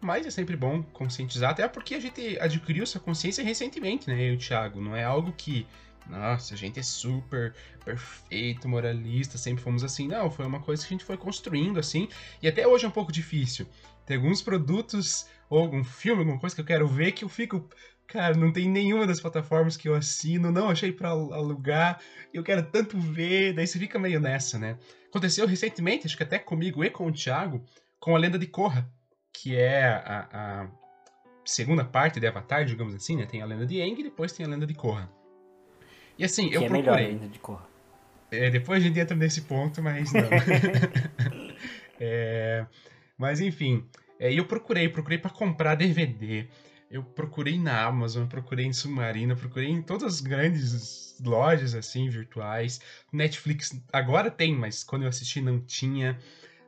[0.00, 4.20] mas é sempre bom conscientizar, até porque a gente adquiriu essa consciência recentemente, né?
[4.20, 4.80] Eu e o Thiago.
[4.80, 5.66] Não é algo que
[6.08, 10.08] nossa, a gente é super perfeito, moralista, sempre fomos assim.
[10.08, 12.08] Não, foi uma coisa que a gente foi construindo assim,
[12.42, 13.66] e até hoje é um pouco difícil.
[14.06, 17.68] Tem alguns produtos ou algum filme, alguma coisa que eu quero ver que eu fico,
[18.06, 22.00] cara, não tem nenhuma das plataformas que eu assino, não achei para alugar,
[22.32, 24.78] eu quero tanto ver, daí você fica meio nessa, né?
[25.08, 27.62] Aconteceu recentemente, acho que até comigo e com o Thiago,
[28.00, 28.90] com a Lenda de Korra,
[29.42, 30.66] que é a, a
[31.44, 33.26] segunda parte de Avatar, digamos assim, né?
[33.26, 35.10] Tem a Lenda de Aang e depois tem a Lenda de Korra.
[36.18, 36.82] E assim, que eu é procurei.
[36.82, 37.66] melhor ainda de Korra.
[38.30, 40.28] É, depois a gente entra nesse ponto, mas não.
[42.00, 42.66] é,
[43.16, 43.86] mas enfim,
[44.18, 46.48] é, eu procurei, procurei para comprar DVD.
[46.90, 52.80] Eu procurei na Amazon, procurei em Submarino, procurei em todas as grandes lojas assim virtuais.
[53.12, 56.18] Netflix agora tem, mas quando eu assisti não tinha.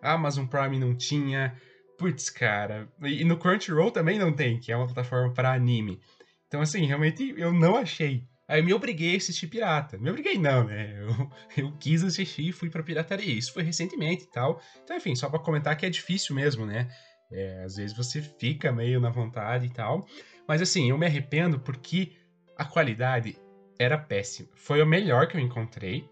[0.01, 1.55] Amazon Prime não tinha.
[2.01, 2.89] Putz, cara.
[3.03, 6.01] E no Crunchyroll também não tem, que é uma plataforma para anime.
[6.49, 8.27] Então, assim, realmente eu não achei.
[8.49, 9.99] Aí me obriguei a assistir pirata.
[9.99, 10.95] Me obriguei não, né?
[10.99, 11.31] Eu,
[11.67, 13.35] eu quis assistir e fui pra pirataria.
[13.35, 14.63] Isso foi recentemente e tal.
[14.83, 16.89] Então, enfim, só para comentar que é difícil mesmo, né?
[17.31, 20.09] É, às vezes você fica meio na vontade e tal.
[20.49, 22.17] Mas assim, eu me arrependo porque
[22.57, 23.37] a qualidade
[23.79, 24.49] era péssima.
[24.55, 26.09] Foi o melhor que eu encontrei.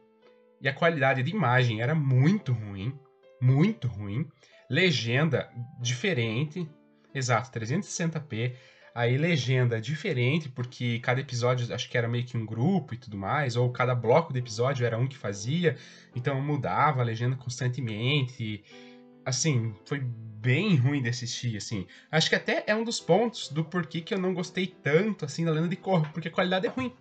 [0.60, 2.92] E a qualidade de imagem era muito ruim.
[3.40, 4.28] Muito ruim.
[4.68, 5.50] Legenda
[5.80, 6.68] diferente.
[7.14, 8.54] Exato, 360p.
[8.94, 13.16] Aí legenda diferente, porque cada episódio acho que era meio que um grupo e tudo
[13.16, 15.76] mais, ou cada bloco de episódio era um que fazia,
[16.16, 18.64] então mudava a legenda constantemente.
[19.24, 21.86] Assim, foi bem ruim de assistir, assim.
[22.10, 25.44] Acho que até é um dos pontos do porquê que eu não gostei tanto, assim,
[25.44, 26.92] da Lenda de Korra, porque a qualidade é ruim.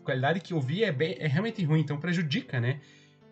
[0.00, 2.80] A qualidade que eu vi é, bem, é realmente ruim, então prejudica, né?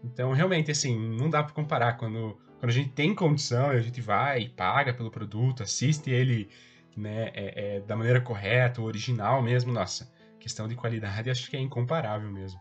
[0.04, 1.94] Então, realmente, assim, não dá para comparar.
[1.94, 6.48] Quando, quando a gente tem condição, a gente vai e paga pelo produto, assiste ele
[6.96, 11.60] né, é, é, da maneira correta, original mesmo, nossa, questão de qualidade acho que é
[11.60, 12.60] incomparável mesmo.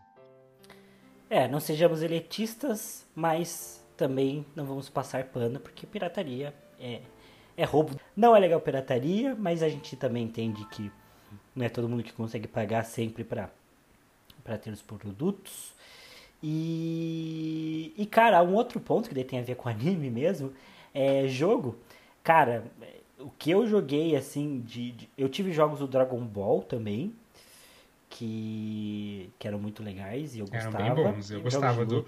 [1.30, 7.00] É, não sejamos elitistas, mas também não vamos passar pano, porque pirataria é,
[7.56, 7.98] é roubo.
[8.16, 10.90] Não é legal pirataria, mas a gente também entende que
[11.54, 13.48] não é todo mundo que consegue pagar sempre para
[14.60, 15.74] ter os produtos.
[16.46, 20.52] E, e, cara, um outro ponto que daí tem a ver com anime mesmo
[20.92, 21.74] é jogo.
[22.22, 22.64] Cara,
[23.18, 27.14] o que eu joguei, assim, de, de, Eu tive jogos do Dragon Ball também,
[28.10, 30.82] que, que eram muito legais e eu gostava.
[30.82, 32.04] Eram bem bons, eu gostava do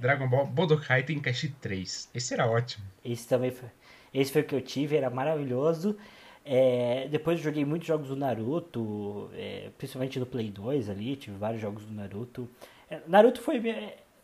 [0.00, 2.10] Dragon Ball Budokai Tenkaichi 3.
[2.12, 2.84] Esse era ótimo.
[3.04, 3.68] Esse também foi,
[4.12, 5.96] esse foi o que eu tive, era maravilhoso.
[6.44, 11.62] É, depois joguei muitos jogos do Naruto, é, principalmente no Play 2 ali, tive vários
[11.62, 12.48] jogos do Naruto.
[12.90, 13.62] É, Naruto foi,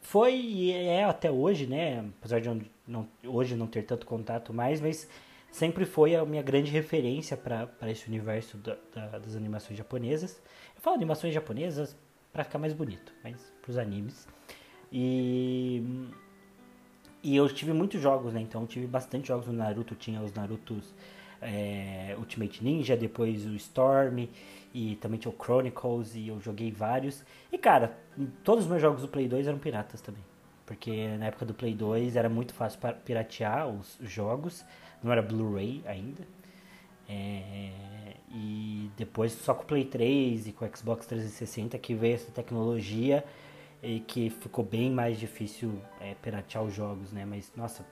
[0.01, 2.01] foi e é até hoje, né?
[2.19, 5.09] Apesar de não, não, hoje não ter tanto contato mais, mas
[5.51, 10.41] sempre foi a minha grande referência para esse universo da, da, das animações japonesas.
[10.75, 11.97] Eu falo animações japonesas
[12.33, 14.27] para ficar mais bonito, mas para os animes.
[14.91, 15.83] E,
[17.23, 18.41] e eu tive muitos jogos, né?
[18.41, 19.95] Então eu tive bastante jogos no Naruto.
[19.95, 20.95] Tinha os Narutos
[21.43, 24.29] é, Ultimate Ninja, depois o Storm
[24.73, 27.25] e também tinha o Chronicles e eu joguei vários.
[27.51, 27.97] E cara,
[28.43, 30.23] todos os meus jogos do Play 2 eram piratas também.
[30.65, 34.65] Porque na época do Play 2 era muito fácil piratear os jogos
[35.03, 36.23] não era Blu-ray ainda.
[37.09, 37.73] É,
[38.31, 42.31] e depois só com o Play 3 e com o Xbox 360 que veio essa
[42.31, 43.25] tecnologia
[43.83, 47.25] e que ficou bem mais difícil é, piratear os jogos, né?
[47.25, 47.85] Mas, nossa,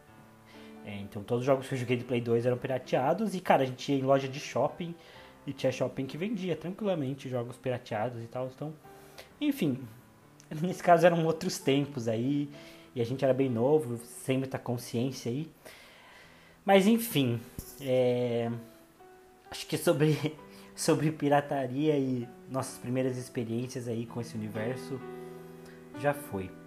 [0.84, 3.62] é, então todos os jogos que eu joguei de Play 2 eram pirateados e, cara,
[3.62, 4.94] a gente ia em loja de shopping
[5.46, 8.72] e tinha shopping que vendia tranquilamente jogos pirateados e tal, então,
[9.40, 9.78] enfim,
[10.60, 12.48] nesse caso eram outros tempos aí
[12.94, 15.48] e a gente era bem novo, sem muita consciência aí.
[16.64, 17.40] Mas enfim,
[17.80, 18.50] é...
[19.50, 20.36] acho que sobre,
[20.74, 25.00] sobre pirataria e nossas primeiras experiências aí com esse universo
[25.98, 26.59] já foi.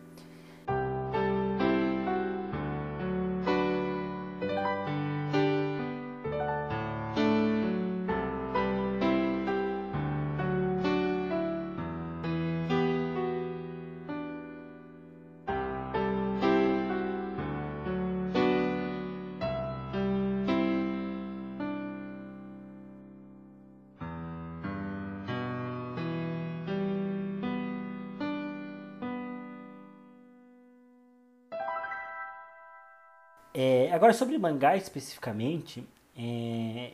[33.54, 35.88] É, agora, sobre mangá especificamente,
[36.18, 36.94] é,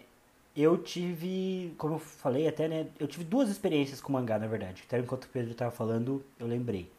[0.56, 2.88] eu tive, como eu falei até, né?
[3.00, 4.84] Eu tive duas experiências com mangá, na verdade.
[4.86, 6.92] Até enquanto o Pedro estava falando, eu lembrei.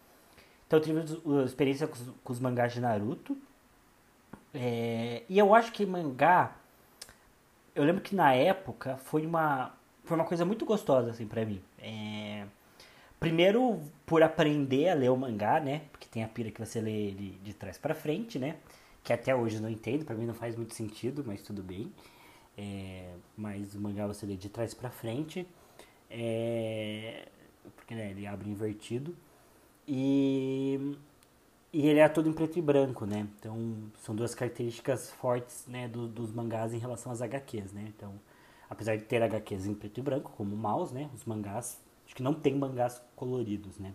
[0.66, 3.36] Então, eu tive a experiência com os, com os mangás de Naruto.
[4.54, 6.56] É, e eu acho que mangá.
[7.74, 11.60] Eu lembro que na época foi uma, foi uma coisa muito gostosa, assim, pra mim.
[11.78, 12.44] É,
[13.18, 15.82] primeiro por aprender a ler o mangá, né?
[15.92, 18.56] Porque tem a pira que você lê ele de trás para frente, né?
[19.10, 21.92] Que até hoje não entendo, para mim não faz muito sentido, mas tudo bem.
[22.56, 25.44] É, mas o mangá você lê de trás para frente.
[26.08, 27.26] É,
[27.74, 29.12] porque né, ele abre invertido.
[29.88, 30.96] E,
[31.72, 33.26] e ele é todo em preto e branco, né?
[33.36, 37.86] Então são duas características fortes né, do, dos mangás em relação às HQs, né?
[37.88, 38.14] Então,
[38.68, 41.10] apesar de ter HQs em preto e branco, como o Mouse, né?
[41.12, 43.92] Os mangás, acho que não tem mangás coloridos, né?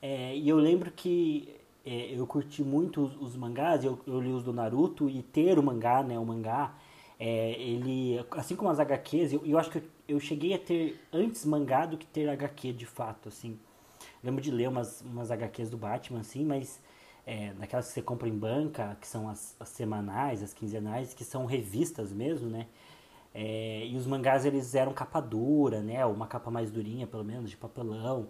[0.00, 4.32] É, e eu lembro que é, eu curti muito os, os mangás, eu, eu, li
[4.32, 6.18] os do Naruto, e ter o mangá, né?
[6.18, 6.74] O mangá,
[7.20, 11.44] é, ele, assim como as HQs, eu, eu acho que eu, cheguei a ter antes
[11.44, 13.58] mangá do que ter HQ de fato, assim.
[14.22, 16.80] Lembro de ler umas, umas HQs do Batman, assim, mas
[17.26, 21.24] é, daquelas que você compra em banca, que são as, as semanais, as quinzenais, que
[21.24, 22.66] são revistas mesmo, né?
[23.34, 26.06] É, e os mangás eles eram capa dura, né?
[26.06, 28.28] Uma capa mais durinha, pelo menos, de papelão.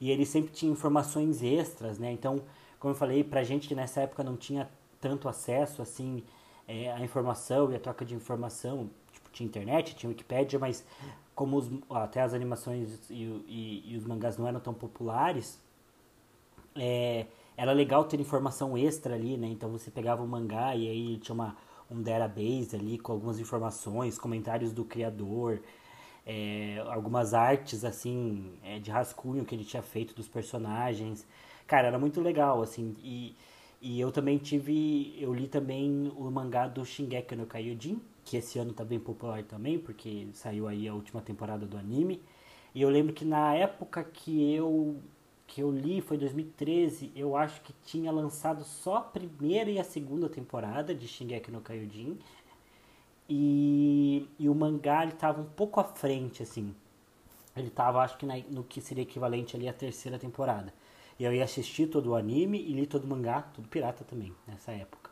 [0.00, 2.10] E eles sempre tinham informações extras, né?
[2.10, 2.42] Então,
[2.78, 4.68] como eu falei, pra gente que nessa época não tinha
[5.00, 6.22] tanto acesso, assim,
[6.66, 10.84] é, à informação e a troca de informação, tipo, tinha internet, tinha Wikipedia, mas
[11.34, 15.60] como os, até as animações e, e, e, os mangás não eram tão populares,
[16.74, 19.46] é, era legal ter informação extra ali, né?
[19.48, 21.56] Então você pegava o mangá e aí tinha uma,
[21.90, 25.60] um database ali com algumas informações, comentários do criador,
[26.26, 31.26] é, algumas artes assim é, de rascunho que ele tinha feito dos personagens.
[31.66, 33.34] Cara, era muito legal, assim, e,
[33.80, 38.58] e eu também tive, eu li também o mangá do Shingeki no Kyojin, que esse
[38.58, 42.20] ano tá bem popular também, porque saiu aí a última temporada do anime.
[42.74, 44.96] E eu lembro que na época que eu
[45.46, 49.84] que eu li, foi 2013, eu acho que tinha lançado só a primeira e a
[49.84, 52.18] segunda temporada de Shingeki no Kyojin.
[53.28, 56.74] E, e o mangá ele tava um pouco à frente, assim.
[57.56, 60.72] Ele tava, acho que na, no que seria equivalente ali à terceira temporada.
[61.18, 64.34] E eu ia assistir todo o anime e li todo o mangá, tudo pirata também,
[64.46, 65.10] nessa época.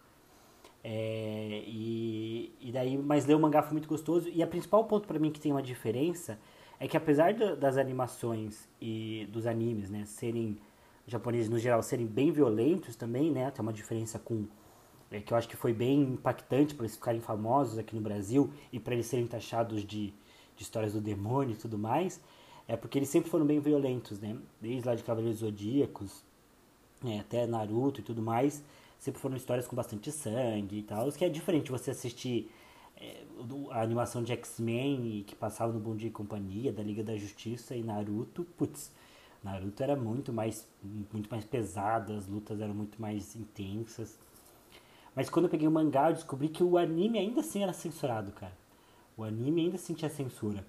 [0.83, 4.29] É, e, e daí, mas ler o mangá foi muito gostoso.
[4.29, 6.39] E a principal ponto para mim que tem uma diferença
[6.79, 10.59] é que apesar do, das animações e dos animes, né, serem
[11.07, 14.47] japoneses no geral serem bem violentos também, né, tem uma diferença com
[15.11, 18.51] é, que eu acho que foi bem impactante para eles ficarem famosos aqui no Brasil
[18.73, 20.13] e para eles serem taxados de,
[20.57, 22.21] de histórias do demônio e tudo mais,
[22.67, 26.23] é porque eles sempre foram bem violentos, né, desde lá de Cavaleiros Zodíacos,
[27.03, 28.63] né, até Naruto e tudo mais
[29.05, 32.51] sempre foram histórias com bastante sangue e tal, que é diferente você assistir
[32.97, 33.23] é,
[33.71, 37.77] a animação de X-Men que passava no Bom Dia e Companhia, da Liga da Justiça
[37.77, 38.91] e Naruto, putz,
[39.43, 44.19] Naruto era muito mais, muito mais pesado, as lutas eram muito mais intensas.
[45.15, 48.33] Mas quando eu peguei o mangá, eu descobri que o anime ainda assim era censurado,
[48.33, 48.53] cara.
[49.17, 50.65] O anime ainda assim tinha censura.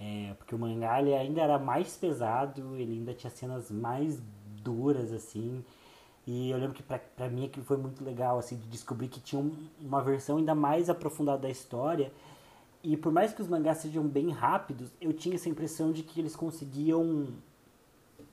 [0.00, 4.20] É, porque o mangá ele ainda era mais pesado, ele ainda tinha cenas mais
[4.62, 5.62] duras, assim.
[6.26, 9.20] E eu lembro que pra, pra mim aquilo foi muito legal, assim, de descobrir que
[9.20, 12.12] tinha um, uma versão ainda mais aprofundada da história.
[12.82, 16.20] E por mais que os mangás sejam bem rápidos, eu tinha essa impressão de que
[16.20, 17.28] eles conseguiam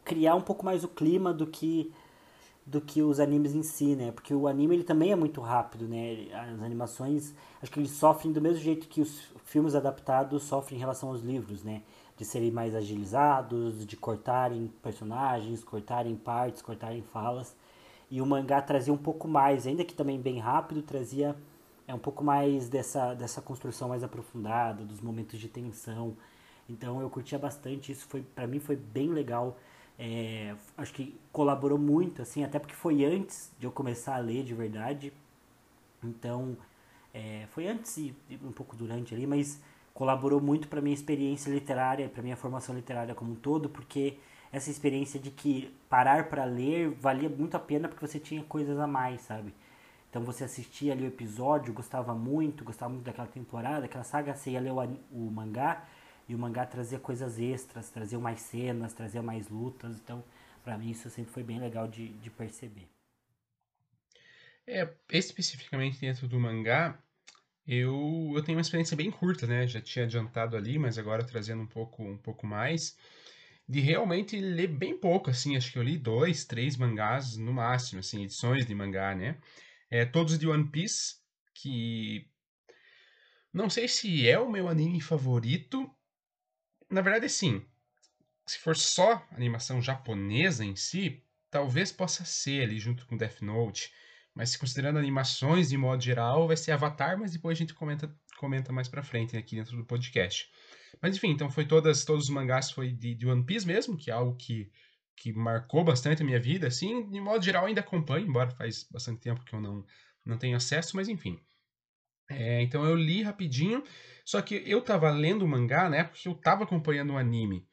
[0.03, 1.91] criar um pouco mais o clima do que
[2.69, 4.11] do que os animes em si, né?
[4.11, 6.27] Porque o anime ele também é muito rápido, né?
[6.31, 10.79] As animações, acho que eles sofrem do mesmo jeito que os filmes adaptados sofrem em
[10.79, 11.81] relação aos livros, né?
[12.15, 17.55] De serem mais agilizados, de cortarem personagens, cortarem partes, cortarem falas.
[18.11, 21.35] E o mangá trazia um pouco mais, ainda que também bem rápido, trazia
[21.87, 26.15] é um pouco mais dessa, dessa construção mais aprofundada, dos momentos de tensão.
[26.69, 29.57] Então eu curtia bastante, isso foi para mim foi bem legal.
[30.01, 34.43] É, acho que colaborou muito, assim, até porque foi antes de eu começar a ler
[34.45, 35.11] de verdade.
[36.01, 36.55] Então,
[37.13, 39.61] é, foi antes e um pouco durante ali, mas
[39.93, 44.17] colaborou muito para minha experiência literária, para minha formação literária como um todo, porque
[44.53, 48.79] essa experiência de que parar para ler valia muito a pena porque você tinha coisas
[48.79, 49.53] a mais, sabe?
[50.09, 54.51] Então você assistia ali o episódio, gostava muito, gostava muito daquela temporada, aquela saga, você
[54.51, 54.79] ia ler o,
[55.11, 55.85] o mangá
[56.29, 60.23] e o mangá trazia coisas extras, trazia mais cenas, trazia mais lutas, então
[60.63, 62.87] para mim isso sempre foi bem legal de, de perceber.
[64.67, 67.01] É, especificamente dentro do mangá,
[67.65, 69.65] eu, eu tenho uma experiência bem curta, né?
[69.65, 72.95] Já tinha adiantado ali, mas agora trazendo um pouco, um pouco mais
[73.67, 77.99] de realmente ler bem pouco, assim, acho que eu li dois, três mangás no máximo,
[77.99, 79.37] assim, edições de mangá, né?
[79.89, 81.17] É, todos de One Piece,
[81.53, 82.27] que
[83.51, 85.89] não sei se é o meu anime favorito.
[86.89, 87.65] Na verdade, sim.
[88.45, 93.91] Se for só animação japonesa em si, talvez possa ser ali junto com Death Note.
[94.33, 98.71] Mas considerando animações de modo geral, vai ser Avatar, mas depois a gente comenta, comenta
[98.71, 100.49] mais pra frente aqui dentro do podcast.
[101.01, 104.09] Mas enfim, então foi todas, todos os mangás foi de, de One Piece mesmo, que
[104.09, 104.71] é algo que,
[105.15, 109.19] que marcou bastante a minha vida, assim, de modo geral ainda acompanho, embora faz bastante
[109.19, 109.85] tempo que eu não,
[110.25, 111.39] não tenho acesso, mas enfim.
[112.29, 113.83] É, então eu li rapidinho,
[114.23, 117.67] só que eu tava lendo o mangá, né, porque eu tava acompanhando o anime.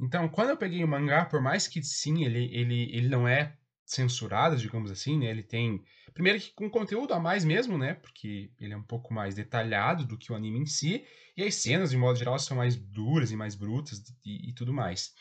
[0.00, 3.54] Então, quando eu peguei o mangá, por mais que sim, ele, ele, ele não é
[3.84, 5.84] censurado, digamos assim, né, ele tem...
[6.14, 10.06] Primeiro que com conteúdo a mais mesmo, né, porque ele é um pouco mais detalhado
[10.06, 11.04] do que o anime em si,
[11.36, 14.72] e as cenas, de modo geral, são mais duras e mais brutas e, e tudo
[14.72, 15.12] mais.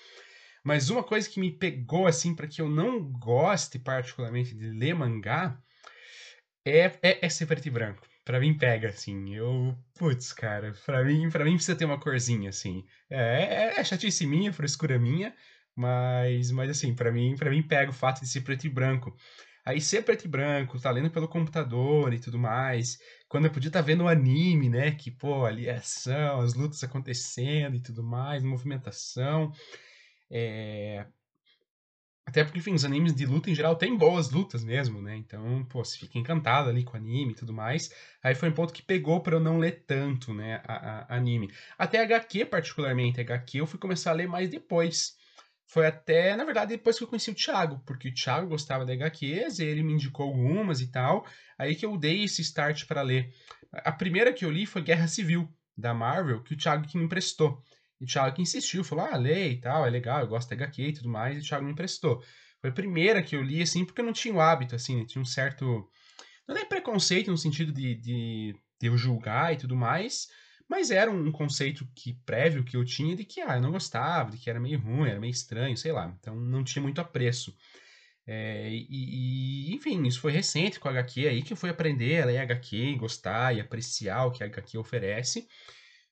[0.64, 4.94] Mas uma coisa que me pegou, assim, para que eu não goste particularmente de ler
[4.94, 5.62] mangá,
[6.66, 9.34] é, é, é preto e branco pra mim pega, assim.
[9.36, 12.84] Eu, putz, cara, pra mim, pra mim precisa ter uma corzinha, assim.
[13.10, 15.36] É, é, é chatice minha, frescura minha,
[15.76, 19.16] mas, mas assim, pra mim, pra mim pega o fato de ser preto e branco.
[19.66, 22.98] Aí ser preto e branco, tá lendo pelo computador e tudo mais,
[23.30, 26.56] quando eu podia estar tá vendo o anime, né, que, pô, ali é ação, as
[26.56, 29.52] lutas acontecendo e tudo mais, movimentação,
[30.32, 31.06] é,
[32.32, 35.18] até porque, enfim, os animes de luta em geral têm boas lutas mesmo, né?
[35.18, 37.94] Então, pô, você fica encantado ali com anime e tudo mais.
[38.24, 41.52] Aí foi um ponto que pegou para eu não ler tanto, né, a, a, anime.
[41.78, 45.18] Até HQ, particularmente, HQ eu fui começar a ler mais depois.
[45.66, 48.94] Foi até, na verdade, depois que eu conheci o Thiago, porque o Thiago gostava de
[48.94, 51.26] HQs, e ele me indicou algumas e tal.
[51.58, 53.30] Aí que eu dei esse start para ler.
[53.74, 57.04] A primeira que eu li foi Guerra Civil, da Marvel, que o Thiago que me
[57.04, 57.62] emprestou.
[58.02, 60.56] E o Thiago que insistiu, falou: ah, lê e tal, é legal, eu gosto da
[60.56, 62.24] HQ e tudo mais, e o Thiago me emprestou.
[62.60, 65.06] Foi a primeira que eu li, assim, porque eu não tinha o hábito, assim, né?
[65.06, 65.88] tinha um certo.
[66.48, 70.28] Não é preconceito no sentido de, de, de eu julgar e tudo mais,
[70.68, 74.32] mas era um conceito que prévio que eu tinha de que, ah, eu não gostava,
[74.32, 76.12] de que era meio ruim, era meio estranho, sei lá.
[76.20, 77.56] Então não tinha muito apreço.
[78.26, 82.24] É, e, e, enfim, isso foi recente com a HQ aí que eu fui aprender
[82.24, 85.48] a ler HQ, gostar e apreciar o que a HQ oferece.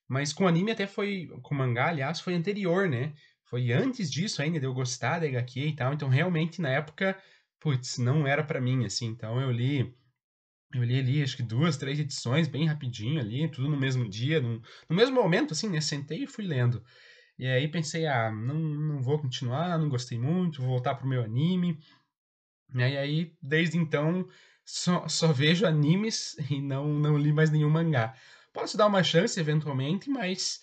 [0.09, 1.27] Mas com anime até foi.
[1.43, 3.13] Com mangá, aliás, foi anterior, né?
[3.43, 5.93] Foi antes disso ainda de eu gostar da HQ e tal.
[5.93, 7.17] Então, realmente, na época,
[7.59, 9.05] putz, não era para mim, assim.
[9.07, 9.93] Então, eu li.
[10.73, 14.39] Eu li ali, acho que duas, três edições, bem rapidinho ali, tudo no mesmo dia,
[14.39, 15.81] no, no mesmo momento, assim, né?
[15.81, 16.83] Sentei e fui lendo.
[17.37, 21.23] E aí pensei, ah, não, não vou continuar, não gostei muito, vou voltar pro meu
[21.23, 21.79] anime.
[22.75, 24.27] E aí, desde então,
[24.65, 28.15] só, só vejo animes e não, não li mais nenhum mangá.
[28.53, 30.61] Posso dar uma chance eventualmente, mas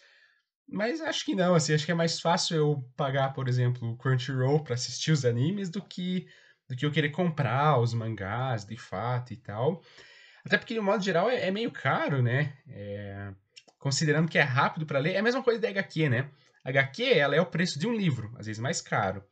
[0.68, 3.96] mas acho que não, assim, acho que é mais fácil eu pagar, por exemplo, o
[3.96, 6.26] Crunchyroll para assistir os animes do que
[6.68, 9.82] do que eu querer comprar os mangás de fato e tal.
[10.44, 12.56] Até porque, de modo geral, é, é meio caro, né?
[12.68, 13.32] É,
[13.78, 16.30] considerando que é rápido para ler, é a mesma coisa da HQ, né?
[16.64, 19.24] A HQ, ela é o preço de um livro, às vezes mais caro.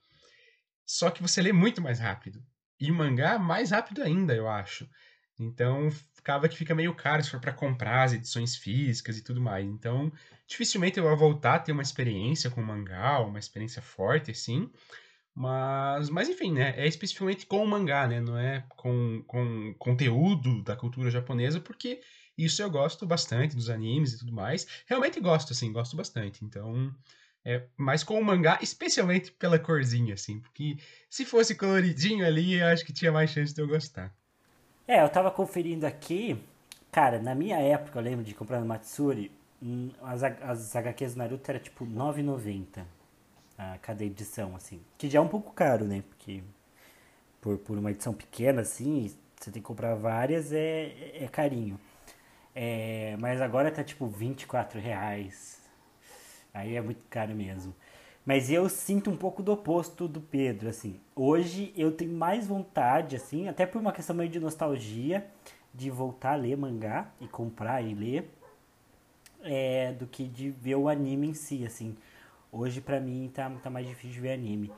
[0.87, 2.41] Só que você lê muito mais rápido.
[2.79, 4.89] E o mangá, mais rápido ainda, eu acho.
[5.39, 9.41] Então, acaba que fica meio caro se for para comprar as edições físicas e tudo
[9.41, 9.67] mais.
[9.67, 10.13] Então,
[10.47, 14.71] dificilmente eu vou voltar a ter uma experiência com mangá, uma experiência forte assim.
[15.35, 16.75] Mas, mas enfim, né?
[16.77, 18.21] É especificamente com o mangá, né?
[18.21, 22.01] Não é com, com conteúdo da cultura japonesa, porque
[22.39, 24.67] isso eu gosto bastante dos animes e tudo mais.
[24.87, 26.45] Realmente gosto, assim, gosto bastante.
[26.45, 26.95] Então,
[27.45, 30.41] é mais com o mangá, especialmente pela corzinha, assim.
[30.41, 30.79] Porque
[31.11, 34.15] se fosse coloridinho ali, eu acho que tinha mais chance de eu gostar.
[34.87, 36.43] É, eu tava conferindo aqui.
[36.93, 39.31] Cara, na minha época, eu lembro de comprar no Matsuri,
[39.63, 42.85] hum, as, as HQs do Naruto era tipo 9,90
[43.59, 44.81] a cada edição, assim.
[44.99, 46.03] Que já é um pouco caro, né?
[46.09, 46.43] Porque
[47.41, 51.79] por, por uma edição pequena, assim, você tem que comprar várias, é, é carinho.
[52.55, 55.61] É, mas agora tá tipo 24 reais.
[56.53, 57.75] Aí é muito caro mesmo.
[58.25, 60.99] Mas eu sinto um pouco do oposto do Pedro, assim.
[61.15, 65.27] Hoje eu tenho mais vontade, assim, até por uma questão meio de nostalgia,
[65.75, 68.31] de voltar a ler mangá e comprar e ler,
[69.43, 71.95] é, do que de ver o anime em si, assim.
[72.51, 74.73] Hoje pra mim tá, tá mais difícil de ver anime.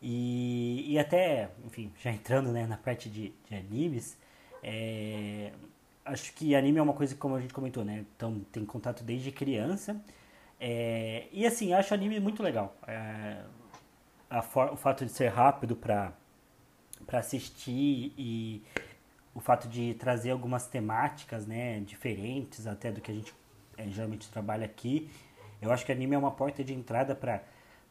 [0.00, 4.16] E, e até, enfim, já entrando né, na parte de, de animes,
[4.62, 5.50] é,
[6.04, 8.04] acho que anime é uma coisa que, como a gente comentou, né?
[8.14, 10.00] Então tem contato desde criança.
[10.66, 12.74] É, e assim, acho o anime muito legal.
[12.86, 13.42] É,
[14.44, 16.14] for, o fato de ser rápido para
[17.12, 18.62] assistir e
[19.34, 23.34] o fato de trazer algumas temáticas né, diferentes até do que a gente
[23.76, 25.10] é, geralmente trabalha aqui.
[25.60, 27.42] Eu acho que anime é uma porta de entrada para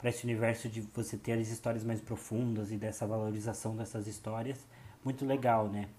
[0.05, 4.67] esse universo de você ter as histórias mais profundas e dessa valorização dessas histórias.
[5.05, 5.89] Muito legal, né?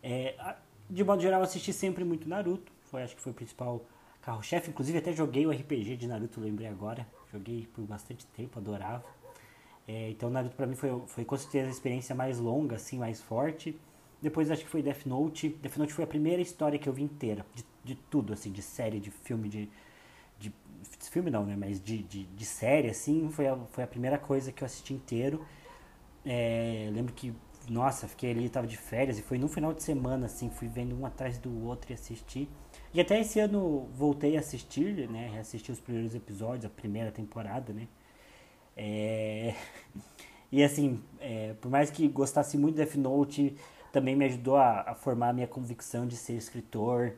[0.00, 0.36] É,
[0.88, 2.70] de modo geral, assisti sempre muito Naruto.
[2.84, 3.84] Foi, acho que foi o principal
[4.22, 4.70] carro-chefe.
[4.70, 7.06] Inclusive, até joguei o RPG de Naruto, lembrei agora.
[7.32, 9.04] Joguei por bastante tempo, adorava.
[9.86, 13.20] É, então, Naruto pra mim foi, foi com certeza a experiência mais longa, assim, mais
[13.20, 13.78] forte.
[14.20, 15.48] Depois acho que foi Death Note.
[15.60, 18.62] Death Note foi a primeira história que eu vi inteira, de de tudo, assim, de
[18.62, 19.68] série, de filme, de.
[20.38, 20.52] de
[21.10, 21.56] filme não, né?
[21.56, 24.94] Mas de, de, de série, assim, foi a, foi a primeira coisa que eu assisti
[24.94, 25.44] inteiro.
[26.24, 27.34] É, lembro que,
[27.68, 30.98] nossa, fiquei ali, tava de férias e foi no final de semana, assim, fui vendo
[30.98, 32.48] um atrás do outro e assisti.
[32.94, 35.30] E até esse ano voltei a assistir, né?
[35.32, 37.88] Reassisti os primeiros episódios, a primeira temporada, né?
[38.76, 39.54] É...
[40.54, 43.56] E assim, é, por mais que gostasse muito de Death Note,
[43.90, 47.14] também me ajudou a, a formar a minha convicção de ser escritor.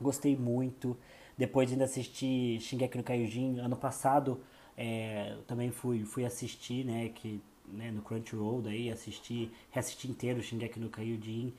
[0.00, 0.96] Gostei muito.
[1.36, 3.58] Depois ainda assisti Shingeki no Kyojin.
[3.58, 4.40] Ano passado
[4.76, 10.78] é, também fui, fui assistir, né, que, né, no Crunchyroll, daí assisti, reassisti inteiro Shingeki
[10.78, 11.52] no Kyojin.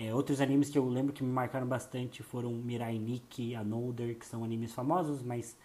[0.00, 4.24] É, outros animes que eu lembro que me marcaram bastante foram Mirai Nikki, Another, que
[4.24, 5.56] são animes famosos, mas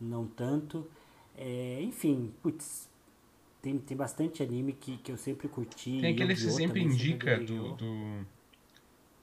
[0.00, 0.90] não tanto.
[1.38, 2.88] É, enfim, putz,
[3.62, 6.00] tem, tem bastante anime que, que eu sempre curti.
[6.00, 8.26] Tem aquele que você sempre indica do, do,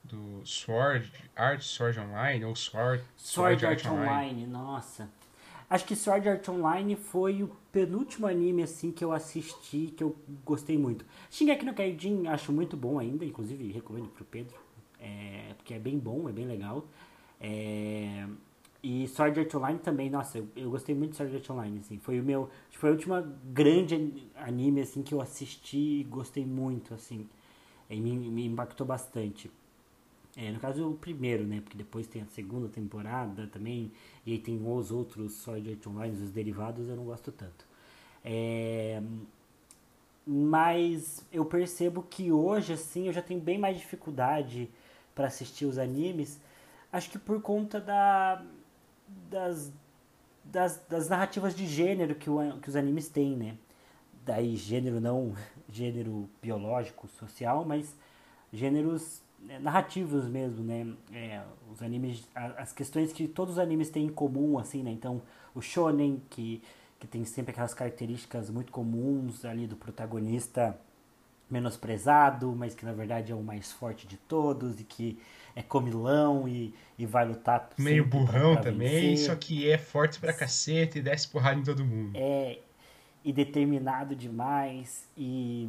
[0.02, 4.10] do Sword, Art Sword Online, ou Sword, Sword, Sword Art, Art Online.
[4.10, 4.46] Online.
[4.46, 5.10] Nossa.
[5.74, 10.14] Acho que Sword Art Online foi o penúltimo anime assim que eu assisti que eu
[10.44, 11.04] gostei muito.
[11.28, 14.54] Shingeki no Kyojin acho muito bom ainda, inclusive recomendo pro Pedro,
[15.00, 16.86] é, porque é bem bom, é bem legal.
[17.40, 18.24] É,
[18.84, 21.98] e Sword Art Online também, nossa, eu, eu, gostei muito de Sword Art Online, assim.
[21.98, 26.94] Foi o meu, foi a última grande anime assim que eu assisti e gostei muito,
[26.94, 27.28] assim.
[27.90, 29.50] E me, me impactou bastante.
[30.36, 31.60] É, no caso o primeiro, né?
[31.60, 33.92] Porque depois tem a segunda temporada também,
[34.26, 37.66] e aí tem os outros Sword Art Online, os derivados, eu não gosto tanto.
[38.24, 39.00] É,
[40.26, 44.70] mas eu percebo que hoje, assim, eu já tenho bem mais dificuldade
[45.14, 46.40] para assistir os animes.
[46.92, 48.42] Acho que por conta da
[49.30, 49.72] das,
[50.44, 53.56] das, das narrativas de gênero que, o, que os animes têm, né?
[54.24, 55.34] Daí gênero não
[55.70, 57.94] gênero biológico, social, mas
[58.52, 59.22] gêneros
[59.60, 60.86] narrativos mesmo, né?
[61.12, 64.90] É, os animes, as questões que todos os animes têm em comum, assim, né?
[64.90, 65.22] Então,
[65.54, 66.62] o shonen, que,
[66.98, 70.78] que tem sempre aquelas características muito comuns ali do protagonista
[71.50, 75.18] menosprezado, mas que na verdade é o mais forte de todos e que
[75.54, 77.70] é comilão e, e vai lutar.
[77.78, 79.26] Meio burrão pra, pra também, vencer.
[79.26, 82.12] só que é forte pra cacete e desce porrada em todo mundo.
[82.14, 82.58] É,
[83.24, 85.68] e determinado demais e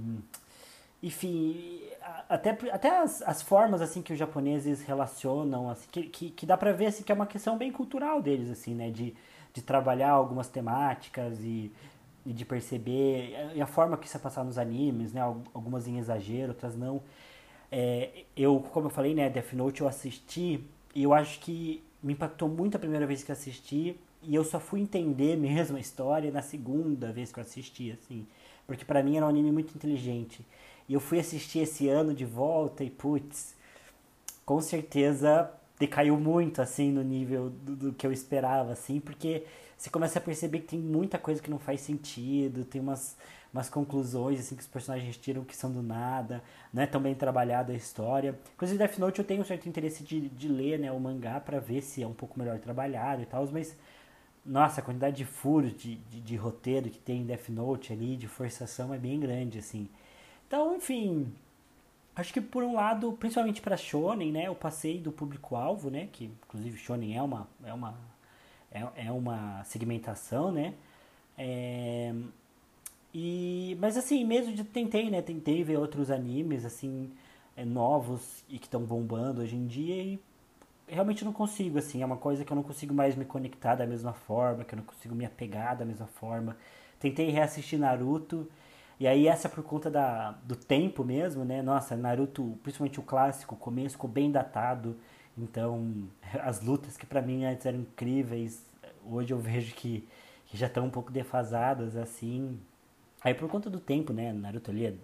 [1.01, 1.81] enfim
[2.29, 6.57] até, até as, as formas assim que os japoneses relacionam assim que, que, que dá
[6.57, 9.13] para ver assim que é uma questão bem cultural deles assim né de,
[9.53, 11.71] de trabalhar algumas temáticas e,
[12.25, 15.97] e de perceber e a forma que isso é passado nos animes né algumas em
[15.97, 17.01] exagero outras não
[17.71, 22.13] é, eu, como eu falei, né, Death Note eu assisti e eu acho que me
[22.13, 26.31] impactou muito a primeira vez que assisti e eu só fui entender mesmo a história
[26.31, 28.25] na segunda vez que eu assisti, assim.
[28.65, 30.45] Porque para mim era um anime muito inteligente.
[30.87, 33.55] E eu fui assistir esse ano de volta e, putz,
[34.45, 39.43] com certeza decaiu muito, assim, no nível do, do, que eu esperava, assim, porque
[39.77, 43.17] você começa a perceber que tem muita coisa que não faz sentido, tem umas,
[43.53, 46.41] umas conclusões assim que os personagens tiram que são do nada,
[46.73, 48.39] não é tão bem trabalhada a história.
[48.55, 51.59] Inclusive Death Note eu tenho um certo interesse de, de ler né, o mangá para
[51.59, 53.75] ver se é um pouco melhor trabalhado e tal, mas
[54.45, 58.15] nossa, a quantidade de furos de, de, de, roteiro que tem em Death Note ali,
[58.15, 59.89] de forçação é bem grande, assim.
[60.47, 61.33] Então, enfim,
[62.15, 66.25] acho que por um lado, principalmente para Shonen, né, eu passei do público-alvo, né, que
[66.45, 67.95] inclusive Shonen é uma, é uma,
[68.71, 70.73] é, é uma segmentação, né,
[71.37, 72.13] é,
[73.17, 75.21] e, mas assim, mesmo de, tentei, né?
[75.21, 77.09] Tentei ver outros animes, assim,
[77.55, 80.19] é, novos e que estão bombando hoje em dia e
[80.85, 82.01] realmente não consigo, assim.
[82.01, 84.77] É uma coisa que eu não consigo mais me conectar da mesma forma, que eu
[84.77, 86.57] não consigo me apegar da mesma forma.
[86.99, 88.49] Tentei reassistir Naruto,
[88.99, 91.61] e aí essa por conta da, do tempo mesmo, né?
[91.61, 94.95] Nossa, Naruto, principalmente o clássico, o começo ficou bem datado.
[95.37, 96.07] Então,
[96.41, 98.65] as lutas que para mim antes eram incríveis,
[99.05, 100.07] hoje eu vejo que,
[100.45, 102.59] que já estão um pouco defasadas, assim.
[103.21, 104.31] Aí por conta do tempo, né?
[104.31, 104.99] Naruto ali,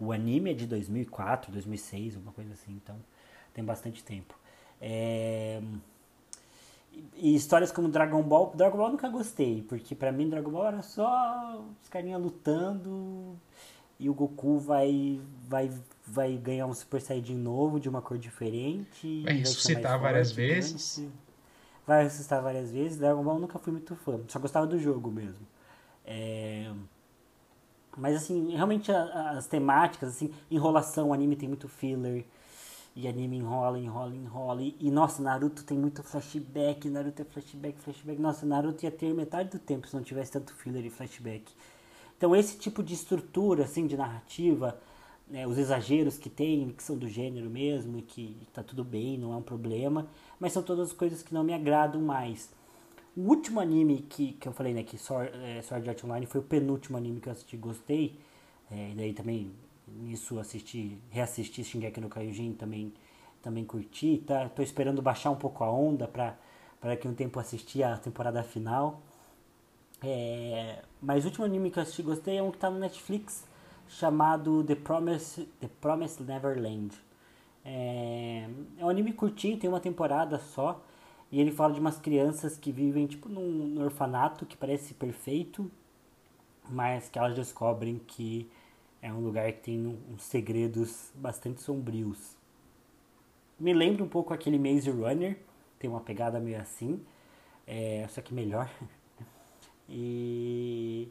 [0.00, 2.96] o anime é de 2004, 2006, alguma coisa assim, então
[3.52, 4.34] tem bastante tempo.
[4.80, 5.60] É...
[7.14, 10.66] E histórias como Dragon Ball, Dragon Ball eu nunca gostei, porque para mim Dragon Ball
[10.66, 13.36] era só os carinha lutando
[13.98, 15.70] e o Goku vai vai
[16.04, 19.22] vai ganhar um Super Saiyajin novo de uma cor diferente.
[19.22, 21.08] Vai ressuscitar várias vezes.
[21.86, 22.98] Vai ressuscitar várias vezes.
[22.98, 25.46] Dragon Ball nunca fui muito fã, só gostava do jogo mesmo.
[26.04, 26.72] É...
[27.96, 32.24] Mas assim, realmente as temáticas, assim, enrolação, o anime tem muito filler.
[32.94, 34.62] E anime enrola, enrola, enrola.
[34.62, 38.20] E, e, nossa, Naruto tem muito flashback, Naruto é flashback, flashback.
[38.20, 41.52] Nossa, Naruto ia ter metade do tempo se não tivesse tanto filler e flashback.
[42.16, 44.78] Então esse tipo de estrutura, assim, de narrativa,
[45.28, 49.18] né, os exageros que tem, que são do gênero mesmo, e que tá tudo bem,
[49.18, 50.06] não é um problema,
[50.38, 52.50] mas são todas coisas que não me agradam mais.
[53.16, 56.40] O último anime que, que eu falei, né, que Sword, é, Sword Art Online foi
[56.40, 58.20] o penúltimo anime que eu assisti gostei,
[58.70, 59.50] é, e daí também
[60.00, 62.92] nisso assisti, reassisti Shingeki no Kyojin também
[63.42, 64.48] também curti, tá?
[64.48, 66.36] Tô esperando baixar um pouco a onda para
[66.80, 69.00] para daqui um tempo assistir a temporada final.
[70.02, 73.46] É, mas o último anime que eu assisti gostei é um que tá no Netflix
[73.88, 76.92] chamado The Promise The Promised Neverland.
[77.64, 80.82] É, é um anime curtinho, tem uma temporada só.
[81.30, 85.70] E ele fala de umas crianças que vivem tipo num, num orfanato que parece perfeito,
[86.68, 88.50] mas que elas descobrem que
[89.02, 92.36] é um lugar que tem uns segredos bastante sombrios.
[93.58, 95.36] Me lembra um pouco aquele Maze Runner,
[95.78, 97.00] tem uma pegada meio assim,
[97.66, 98.70] é, só que melhor.
[99.90, 101.08] e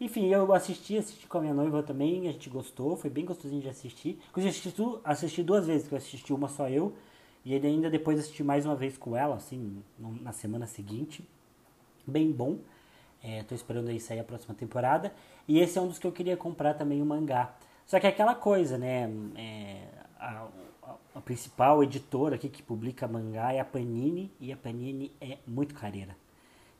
[0.00, 3.60] enfim, eu assisti, assisti com a minha noiva também, a gente gostou, foi bem gostosinho
[3.60, 4.20] de assistir.
[4.30, 6.94] Inclusive, assisti, assisti duas vezes, que eu assisti uma só eu,
[7.44, 11.28] e ainda depois assisti mais uma vez com ela, assim, na semana seguinte.
[12.06, 12.58] Bem bom.
[13.22, 15.12] É, tô esperando aí sair a próxima temporada.
[15.46, 17.54] E esse é um dos que eu queria comprar também, o mangá.
[17.86, 19.10] Só que é aquela coisa, né?
[19.36, 19.82] É,
[20.18, 20.46] a,
[21.14, 25.74] a principal editora aqui que publica mangá é a Panini e a Panini é muito
[25.74, 26.16] careira.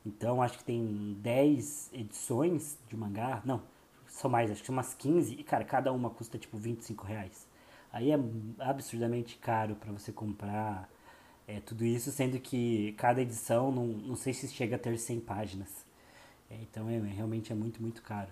[0.05, 3.61] Então acho que tem 10 edições de mangá, não,
[4.07, 7.47] são mais, acho que são umas 15 e cara, cada uma custa tipo 25 reais.
[7.91, 8.19] Aí é
[8.59, 10.89] absurdamente caro para você comprar
[11.47, 15.19] é, tudo isso, sendo que cada edição não, não sei se chega a ter 100
[15.21, 15.88] páginas.
[16.49, 18.29] É, então é, realmente é muito, muito caro.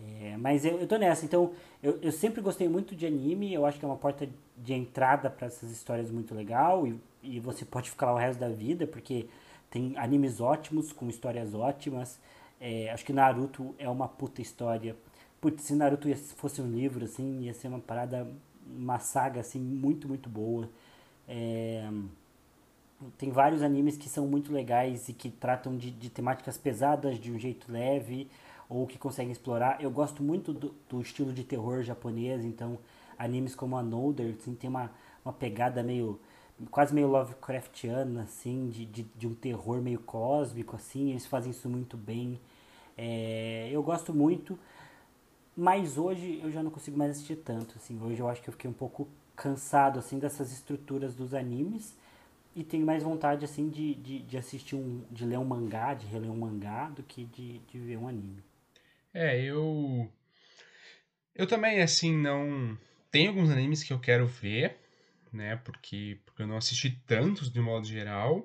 [0.00, 3.66] É, mas eu, eu tô nessa, então eu, eu sempre gostei muito de anime, eu
[3.66, 7.64] acho que é uma porta de entrada para essas histórias muito legal e, e você
[7.64, 9.26] pode ficar lá o resto da vida, porque
[9.70, 12.18] tem animes ótimos, com histórias ótimas.
[12.60, 14.96] É, acho que Naruto é uma puta história.
[15.40, 18.26] Putz, se Naruto fosse um livro, assim, ia ser uma parada,
[18.66, 20.68] uma saga, assim, muito, muito boa.
[21.28, 21.88] É,
[23.16, 27.30] tem vários animes que são muito legais e que tratam de, de temáticas pesadas de
[27.30, 28.28] um jeito leve
[28.68, 29.80] ou que conseguem explorar.
[29.80, 32.78] Eu gosto muito do, do estilo de terror japonês, então
[33.18, 34.90] animes como Another assim, tem uma,
[35.24, 36.20] uma pegada meio
[36.70, 41.68] quase meio Lovecraftiana, assim, de, de, de, um terror meio cósmico, assim, eles fazem isso
[41.68, 42.40] muito bem.
[42.96, 44.58] É, eu gosto muito,
[45.56, 48.52] mas hoje eu já não consigo mais assistir tanto, assim, hoje eu acho que eu
[48.52, 51.96] fiquei um pouco cansado, assim, dessas estruturas dos animes,
[52.58, 56.06] e tenho mais vontade, assim, de, de, de assistir um, de ler um mangá, de
[56.06, 58.42] reler um mangá, do que de, de ver um anime.
[59.14, 60.10] É, eu.
[61.36, 62.76] Eu também, assim, não.
[63.12, 64.76] Tem alguns animes que eu quero ver,
[65.32, 65.54] né?
[65.64, 68.44] Porque, porque eu não assisti tantos de modo geral.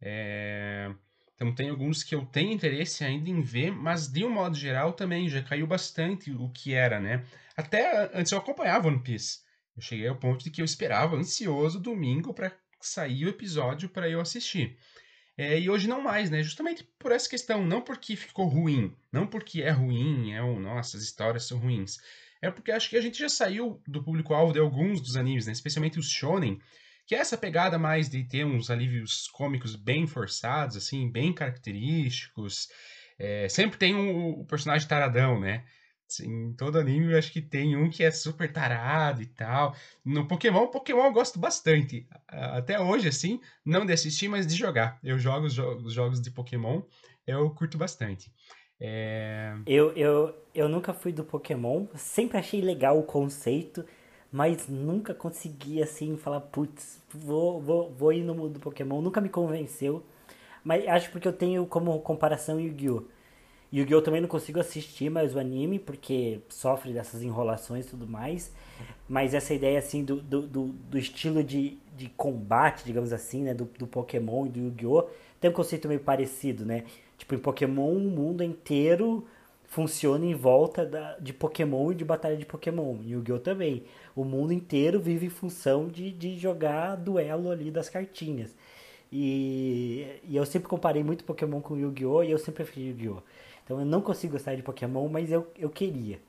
[0.00, 0.90] É...
[1.34, 4.94] Então tem alguns que eu tenho interesse ainda em ver, mas de um modo geral
[4.94, 7.24] também já caiu bastante o que era, né?
[7.54, 9.40] Até antes eu acompanhava One Piece.
[9.76, 14.08] Eu cheguei ao ponto de que eu esperava ansioso domingo para sair o episódio para
[14.08, 14.76] eu assistir.
[15.36, 16.42] É, e hoje não mais, né?
[16.42, 20.96] Justamente por essa questão, não porque ficou ruim, não porque é ruim, é um, nossa,
[20.96, 21.98] as histórias são ruins.
[22.42, 25.52] É porque acho que a gente já saiu do público-alvo de alguns dos animes, né?
[25.52, 26.60] Especialmente os shonen,
[27.06, 32.68] que é essa pegada mais de ter uns alívios cômicos bem forçados, assim, bem característicos.
[33.18, 35.64] É, sempre tem o personagem taradão, né?
[36.18, 39.74] Em todo anime eu acho que tem um que é super tarado e tal.
[40.04, 42.08] No Pokémon, Pokémon eu gosto bastante.
[42.26, 44.98] Até hoje, assim, não de assistir, mas de jogar.
[45.04, 46.82] Eu jogo os, jo os jogos de Pokémon,
[47.26, 48.32] eu curto bastante.
[48.80, 49.54] É...
[49.66, 53.84] Eu, eu, eu nunca fui do Pokémon, sempre achei legal o conceito,
[54.32, 59.00] mas nunca consegui, assim, falar, putz, vou, vou, vou ir no mundo do Pokémon.
[59.02, 60.02] Nunca me convenceu,
[60.64, 63.19] mas acho porque eu tenho como comparação Yu-Gi-Oh!
[63.72, 64.02] Yu-Gi-Oh!
[64.02, 68.52] também não consigo assistir mais o anime, porque sofre dessas enrolações e tudo mais.
[69.08, 73.54] Mas essa ideia, assim, do, do, do, do estilo de, de combate, digamos assim, né?
[73.54, 75.08] Do, do Pokémon e do Yu-Gi-Oh!
[75.40, 76.84] tem um conceito meio parecido, né?
[77.16, 79.26] Tipo, em Pokémon, o mundo inteiro
[79.64, 82.96] funciona em volta da, de Pokémon e de batalha de Pokémon.
[83.04, 83.38] Yu-Gi-Oh!
[83.38, 83.84] também.
[84.16, 88.54] O mundo inteiro vive em função de, de jogar duelo ali das cartinhas.
[89.12, 92.24] E, e eu sempre comparei muito Pokémon com Yu-Gi-Oh!
[92.24, 93.22] e eu sempre preferi Yu-Gi-Oh!
[93.70, 96.20] Então eu não consigo gostar de Pokémon, mas eu, eu queria.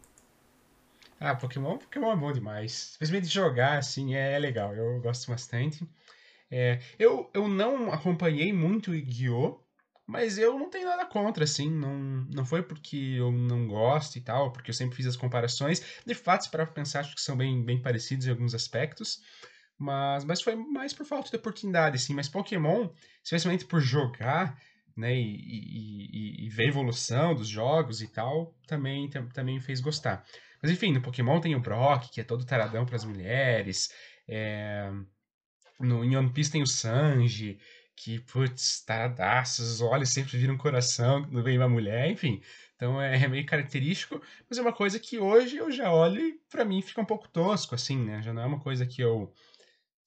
[1.20, 2.92] Ah, Pokémon, Pokémon é bom demais.
[2.92, 4.76] Simplesmente jogar, assim, é, é legal.
[4.76, 5.84] Eu gosto bastante.
[6.52, 9.60] É, eu, eu não acompanhei muito Yu-Gi-Oh!
[10.06, 11.68] Mas eu não tenho nada contra, assim.
[11.68, 11.98] Não,
[12.32, 15.82] não foi porque eu não gosto e tal, porque eu sempre fiz as comparações.
[16.06, 19.20] De fato, para pensar, acho que são bem, bem parecidos em alguns aspectos.
[19.80, 22.14] Mas, mas foi mais por falta de oportunidade, assim.
[22.14, 22.90] Mas Pokémon,
[23.24, 24.62] especialmente por jogar,
[24.96, 29.80] né, e, e, e, e ver a evolução dos jogos e tal, também, também fez
[29.80, 30.26] gostar.
[30.62, 33.90] Mas enfim, no Pokémon tem o Brock, que é todo taradão para as mulheres.
[34.28, 34.92] É...
[35.80, 37.60] No, em One Piece tem o Sanji,
[37.96, 42.42] que, putz, taradaço, os olhos sempre viram coração quando vem uma mulher, enfim.
[42.76, 44.20] Então é, é, meio característico,
[44.50, 47.28] mas é uma coisa que hoje eu já olho e pra mim fica um pouco
[47.28, 48.22] tosco, assim, né?
[48.24, 49.32] Já não é uma coisa que eu,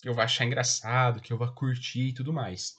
[0.03, 2.75] que eu vou achar engraçado, que eu vou curtir e tudo mais.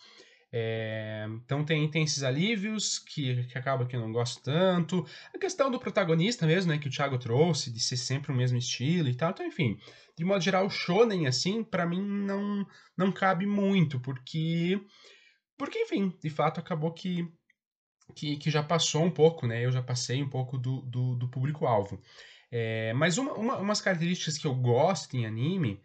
[0.58, 5.06] É, então tem, tem esses alívios que, que acaba que eu não gosto tanto.
[5.34, 8.58] A questão do protagonista mesmo, né, que o Thiago trouxe, de ser sempre o mesmo
[8.58, 9.32] estilo e tal.
[9.32, 9.78] Então, enfim,
[10.18, 14.80] de modo geral, o shonen, assim, para mim não, não cabe muito, porque,
[15.58, 17.30] porque, enfim, de fato acabou que,
[18.16, 19.66] que, que já passou um pouco, né?
[19.66, 22.02] Eu já passei um pouco do, do, do público-alvo.
[22.50, 25.84] É, mas uma, uma, umas características que eu gosto em anime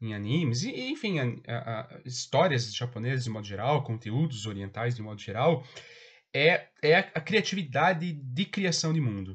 [0.00, 5.20] em animes, e enfim, a, a, histórias japonesas de modo geral, conteúdos orientais de modo
[5.20, 5.66] geral,
[6.32, 9.32] é, é a, criatividade de criação de mundo.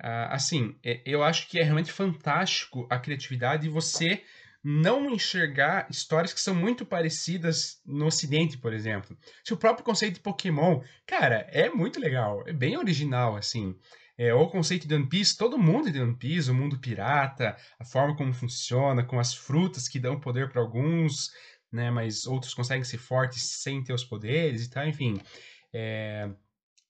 [0.00, 4.24] Uh, assim, é, eu acho que é realmente fantástico a criatividade de você
[4.64, 9.16] não enxergar histórias que são muito parecidas no ocidente, por exemplo.
[9.44, 13.76] Se o próprio conceito de Pokémon, cara, é muito legal, é bem original, assim.
[14.16, 17.84] É, o conceito de One Piece, todo mundo de One Piece, o mundo pirata, a
[17.84, 21.30] forma como funciona, com as frutas que dão poder para alguns,
[21.72, 25.20] né, mas outros conseguem ser fortes sem ter os poderes e tal, enfim.
[25.72, 26.28] É,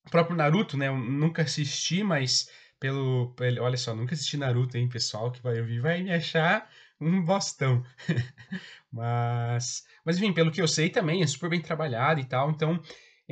[0.05, 2.49] o próprio Naruto, né, eu nunca assisti, mas
[2.81, 6.69] pelo, pelo, olha só, nunca assisti Naruto, hein, pessoal, que vai ouvir vai me achar
[7.01, 7.85] um bostão.
[8.93, 12.83] mas, mas enfim, pelo que eu sei também é super bem trabalhado e tal, então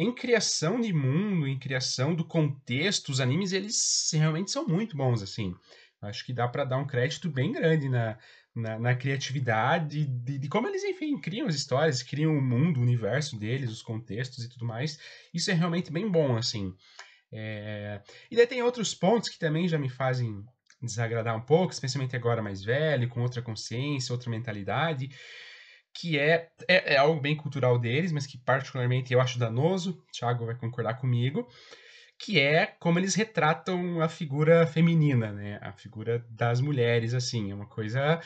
[0.00, 5.22] em criação de mundo, em criação do contexto, os animes eles realmente são muito bons
[5.22, 5.54] assim.
[6.00, 8.18] Acho que dá para dar um crédito bem grande na,
[8.54, 12.82] na, na criatividade de, de, como eles, enfim, criam as histórias, criam o mundo, o
[12.82, 14.98] universo deles, os contextos e tudo mais.
[15.34, 16.74] Isso é realmente bem bom, assim.
[17.30, 18.00] É...
[18.30, 20.42] E daí tem outros pontos que também já me fazem
[20.80, 25.10] desagradar um pouco, especialmente agora mais velho, com outra consciência, outra mentalidade
[25.94, 30.12] que é, é, é, algo bem cultural deles, mas que particularmente eu acho danoso, o
[30.12, 31.48] Thiago vai concordar comigo,
[32.18, 35.58] que é como eles retratam a figura feminina, né?
[35.62, 38.20] A figura das mulheres, assim, é uma coisa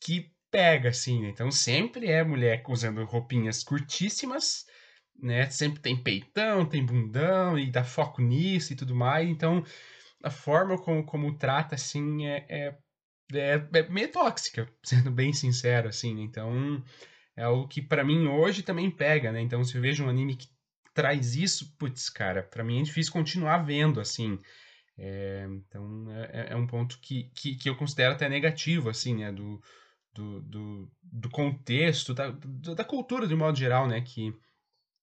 [0.00, 1.28] que pega, assim, né?
[1.28, 4.64] Então sempre é mulher usando roupinhas curtíssimas,
[5.20, 5.48] né?
[5.50, 9.64] Sempre tem peitão, tem bundão, e dá foco nisso e tudo mais, então
[10.22, 12.78] a forma como, como trata, assim, é, é
[13.32, 16.22] é, é meio tóxica, sendo bem sincero, assim, né?
[16.22, 16.82] Então,
[17.36, 19.40] é o que para mim hoje também pega, né?
[19.40, 20.48] Então, se eu vejo um anime que
[20.94, 24.38] traz isso, putz, cara, para mim é difícil continuar vendo, assim.
[24.98, 29.30] É, então, é, é, um ponto que, que, que eu considero até negativo, assim, né?
[29.30, 29.60] Do,
[30.14, 34.00] do, do, do contexto, da, da cultura de modo geral, né?
[34.00, 34.32] Que,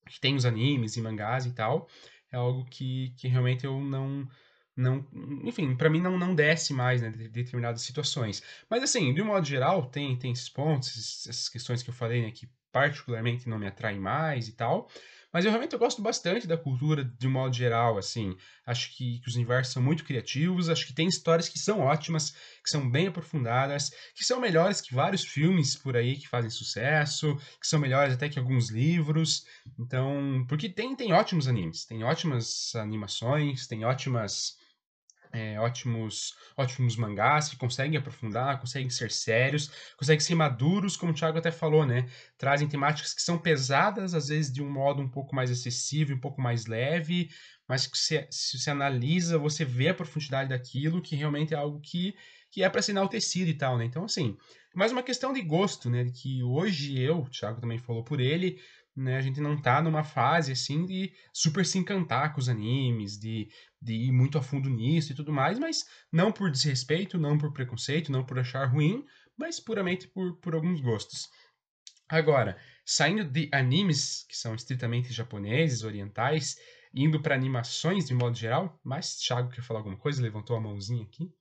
[0.09, 1.87] que tem os animes e mangás e tal.
[2.31, 4.27] É algo que, que realmente eu não
[4.75, 5.05] não,
[5.43, 8.41] enfim, para mim não, não desce mais, né, de determinadas situações.
[8.69, 12.21] Mas assim, de um modo geral, tem, tem esses pontos, essas questões que eu falei,
[12.21, 14.89] né, que particularmente não me atraem mais e tal.
[15.31, 18.37] Mas eu realmente eu gosto bastante da cultura de um modo geral, assim.
[18.67, 22.31] Acho que, que, os universos são muito criativos, acho que tem histórias que são ótimas,
[22.31, 27.35] que são bem aprofundadas, que são melhores que vários filmes por aí que fazem sucesso,
[27.59, 29.43] que são melhores até que alguns livros.
[29.79, 34.55] Então, porque tem, tem ótimos animes, tem ótimas animações, tem ótimas
[35.33, 41.15] é, ótimos, ótimos mangás que conseguem aprofundar, conseguem ser sérios, conseguem ser maduros, como o
[41.15, 42.07] Thiago até falou, né?
[42.37, 46.19] Trazem temáticas que são pesadas, às vezes de um modo um pouco mais acessível, um
[46.19, 47.31] pouco mais leve,
[47.67, 51.81] mas que se, se você analisa, você vê a profundidade daquilo, que realmente é algo
[51.81, 52.15] que,
[52.51, 53.85] que é para ser enaltecido e tal, né?
[53.85, 54.37] Então, assim,
[54.75, 56.05] mais uma questão de gosto, né?
[56.13, 58.61] Que hoje eu, o Thiago também falou por ele,
[58.95, 59.17] né?
[59.17, 63.49] A gente não tá numa fase assim de super se encantar com os animes, de,
[63.81, 67.51] de ir muito a fundo nisso e tudo mais, mas não por desrespeito, não por
[67.51, 69.03] preconceito, não por achar ruim,
[69.37, 71.27] mas puramente por, por alguns gostos.
[72.07, 76.55] Agora, saindo de animes que são estritamente japoneses, orientais,
[76.93, 80.21] indo para animações de modo geral, mas Thiago quer falar alguma coisa?
[80.21, 81.31] Levantou a mãozinha aqui.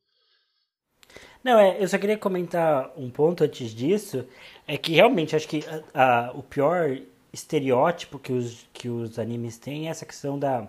[1.45, 4.27] Não, é, eu só queria comentar um ponto antes disso,
[4.67, 6.97] é que realmente acho que a, a, o pior
[7.33, 10.69] estereótipo que os, que os animes têm é essa questão da,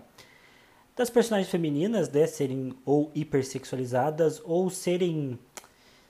[0.96, 5.38] das personagens femininas, né, serem ou hipersexualizadas ou serem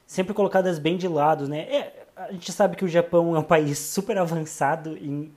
[0.07, 1.61] sempre colocadas bem de lado, né?
[1.61, 5.33] É, a gente sabe que o Japão é um país super avançado em,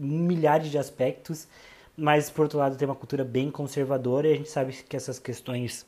[0.00, 1.46] em milhares de aspectos,
[1.96, 5.18] mas por outro lado tem uma cultura bem conservadora e a gente sabe que essas
[5.18, 5.86] questões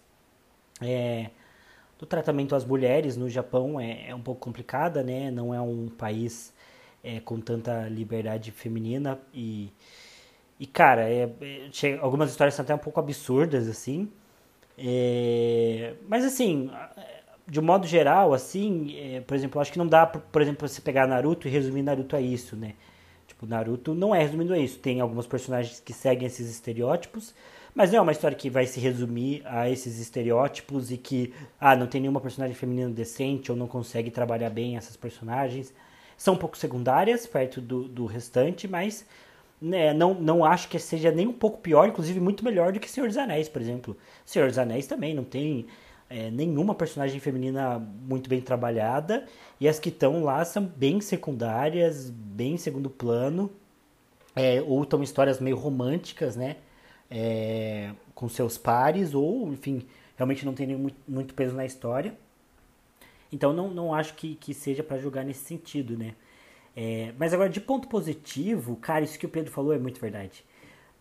[0.81, 1.31] é,
[1.99, 5.31] do tratamento às mulheres no Japão é, é um pouco complicada, né?
[5.31, 6.53] Não é um país
[7.05, 9.73] é, com tanta liberdade feminina e
[10.59, 14.09] e cara é, é algumas histórias são até um pouco absurdas assim
[14.79, 16.71] É, mas assim,
[17.47, 20.81] de um modo geral, assim, é, por exemplo, acho que não dá, por exemplo, você
[20.81, 22.75] pegar Naruto e resumir Naruto a isso, né?
[23.27, 24.79] Tipo, Naruto não é resumido a isso.
[24.79, 27.35] Tem alguns personagens que seguem esses estereótipos,
[27.75, 31.77] mas não é uma história que vai se resumir a esses estereótipos e que, ah,
[31.77, 35.73] não tem nenhuma personagem feminina decente ou não consegue trabalhar bem essas personagens.
[36.21, 39.07] São um pouco secundárias perto do, do restante, mas
[39.59, 42.91] né, não, não acho que seja nem um pouco pior, inclusive muito melhor do que
[42.91, 43.97] Senhor dos Anéis, por exemplo.
[44.23, 45.65] Senhor dos Anéis também não tem
[46.11, 49.25] é, nenhuma personagem feminina muito bem trabalhada,
[49.59, 53.51] e as que estão lá são bem secundárias, bem segundo plano,
[54.37, 56.57] é, ou estão histórias meio românticas, né?
[57.11, 59.87] É, com seus pares, ou, enfim,
[60.19, 62.15] realmente não tem nenhum, muito peso na história.
[63.33, 66.15] Então não, não acho que, que seja para julgar nesse sentido, né?
[66.77, 70.45] É, mas agora, de ponto positivo, cara, isso que o Pedro falou é muito verdade.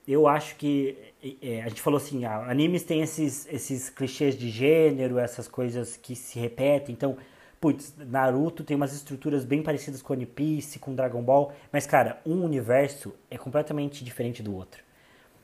[0.07, 0.97] Eu acho que
[1.41, 5.95] é, a gente falou assim, ah, animes têm esses, esses clichês de gênero, essas coisas
[5.95, 6.93] que se repetem.
[6.93, 7.17] Então,
[7.61, 12.19] putz, Naruto tem umas estruturas bem parecidas com One Piece, com Dragon Ball, mas cara,
[12.25, 14.83] um universo é completamente diferente do outro.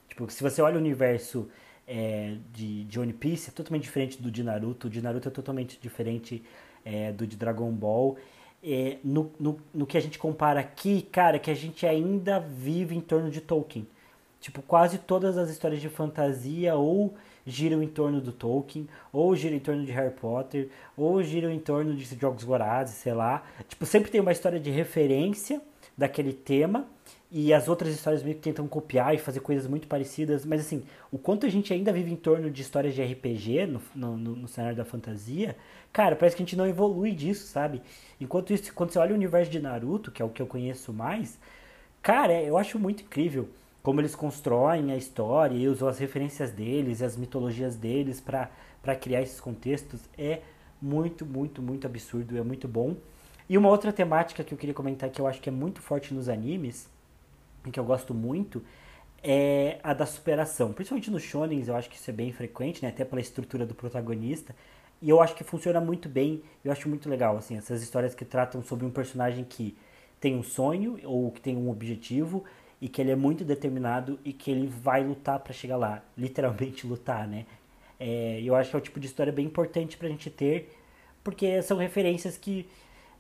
[0.10, 1.48] Tipo, se você olha o universo
[1.88, 5.32] é, de, de One Piece, é totalmente diferente do de Naruto, o de Naruto é
[5.32, 6.44] totalmente diferente
[6.86, 8.16] é, do de Dragon Ball
[8.64, 12.96] é, no, no, no que a gente compara aqui, cara, que a gente ainda vive
[12.96, 13.88] em torno de Tolkien.
[14.42, 17.14] Tipo, quase todas as histórias de fantasia ou
[17.46, 21.60] giram em torno do Tolkien, ou giram em torno de Harry Potter, ou giram em
[21.60, 23.44] torno de Jogos Vorazes, sei lá.
[23.68, 25.62] Tipo, sempre tem uma história de referência
[25.96, 26.88] daquele tema
[27.32, 30.84] e as outras histórias meio que tentam copiar e fazer coisas muito parecidas, mas assim,
[31.12, 34.48] o quanto a gente ainda vive em torno de histórias de RPG no, no, no
[34.48, 35.56] cenário da fantasia,
[35.92, 37.82] cara, parece que a gente não evolui disso, sabe?
[38.22, 40.94] Enquanto isso, quando você olha o universo de Naruto, que é o que eu conheço
[40.94, 41.40] mais,
[42.02, 43.50] cara, eu acho muito incrível
[43.82, 49.22] como eles constroem a história e usam as referências deles as mitologias deles para criar
[49.22, 50.02] esses contextos.
[50.18, 50.42] É
[50.82, 52.96] muito, muito, muito absurdo, é muito bom.
[53.48, 56.14] E uma outra temática que eu queria comentar que eu acho que é muito forte
[56.14, 56.90] nos animes,
[57.72, 58.64] que eu gosto muito,
[59.24, 60.72] é a da superação.
[60.72, 62.90] Principalmente nos shonens, eu acho que isso é bem frequente, né?
[62.90, 64.56] até pela estrutura do protagonista.
[65.02, 68.24] E eu acho que funciona muito bem, eu acho muito legal, assim, essas histórias que
[68.24, 69.76] tratam sobre um personagem que
[70.20, 72.44] tem um sonho ou que tem um objetivo
[72.82, 76.88] e que ele é muito determinado e que ele vai lutar para chegar lá, literalmente
[76.88, 77.46] lutar, né?
[78.00, 80.76] É, eu acho que é o tipo de história bem importante pra gente ter,
[81.24, 82.68] porque são referências que,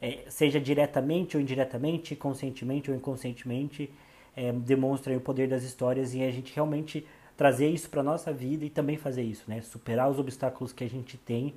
[0.02, 3.90] é, seja diretamente ou indiretamente, conscientemente ou inconscientemente,
[4.36, 7.06] é, o poder das histórias e a gente realmente
[7.38, 9.62] trazer isso para nossa vida e também fazer isso, né?
[9.62, 11.54] Superar os obstáculos que a gente tem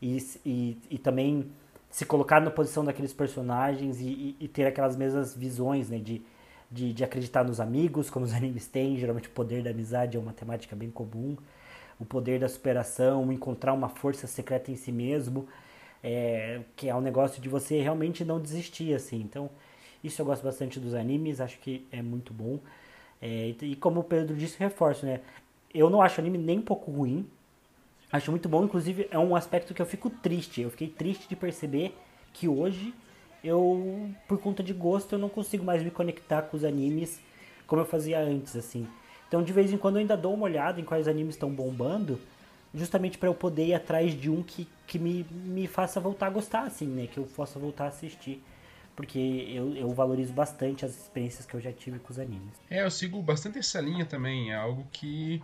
[0.00, 1.50] e, e, e também
[1.90, 5.98] se colocar na posição daqueles personagens e, e, ter aquelas mesmas visões, né?
[5.98, 6.22] De,
[6.70, 8.98] de, de, acreditar nos amigos, como os animes têm.
[8.98, 11.36] Geralmente o poder da amizade é uma temática bem comum.
[11.98, 15.46] O poder da superação, encontrar uma força secreta em si mesmo,
[16.02, 19.20] é, que é um negócio de você realmente não desistir, assim.
[19.20, 19.48] Então,
[20.02, 22.58] isso eu gosto bastante dos animes, acho que é muito bom.
[23.20, 25.20] É, e como o Pedro disse, reforço, né?
[25.72, 27.26] Eu não acho anime nem um pouco ruim.
[28.10, 30.60] Acho muito bom, inclusive é um aspecto que eu fico triste.
[30.60, 31.96] Eu fiquei triste de perceber
[32.32, 32.92] que hoje
[33.42, 37.20] eu, por conta de gosto, eu não consigo mais me conectar com os animes
[37.66, 38.86] como eu fazia antes, assim.
[39.28, 42.20] Então, de vez em quando, eu ainda dou uma olhada em quais animes estão bombando,
[42.74, 46.30] justamente para eu poder ir atrás de um que, que me, me faça voltar a
[46.30, 47.06] gostar, assim, né?
[47.06, 48.42] Que eu possa voltar a assistir
[48.94, 52.54] porque eu, eu valorizo bastante as experiências que eu já tive com os animes.
[52.70, 55.42] É, eu sigo bastante essa linha também, é algo que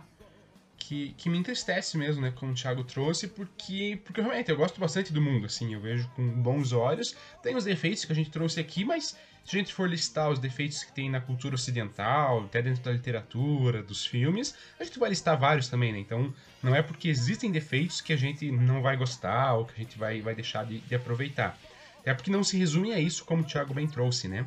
[0.79, 4.79] que, que me entristece mesmo, né, como o Thiago trouxe, porque, porque realmente eu gosto
[4.79, 7.15] bastante do mundo, assim, eu vejo com bons olhos.
[7.43, 10.39] Tem os defeitos que a gente trouxe aqui, mas se a gente for listar os
[10.39, 15.09] defeitos que tem na cultura ocidental, até dentro da literatura, dos filmes, a gente vai
[15.09, 15.99] listar vários também, né?
[15.99, 16.33] Então,
[16.63, 19.97] não é porque existem defeitos que a gente não vai gostar ou que a gente
[19.97, 21.57] vai, vai deixar de, de aproveitar.
[22.05, 24.45] É porque não se resume a isso, como o Thiago bem trouxe, né?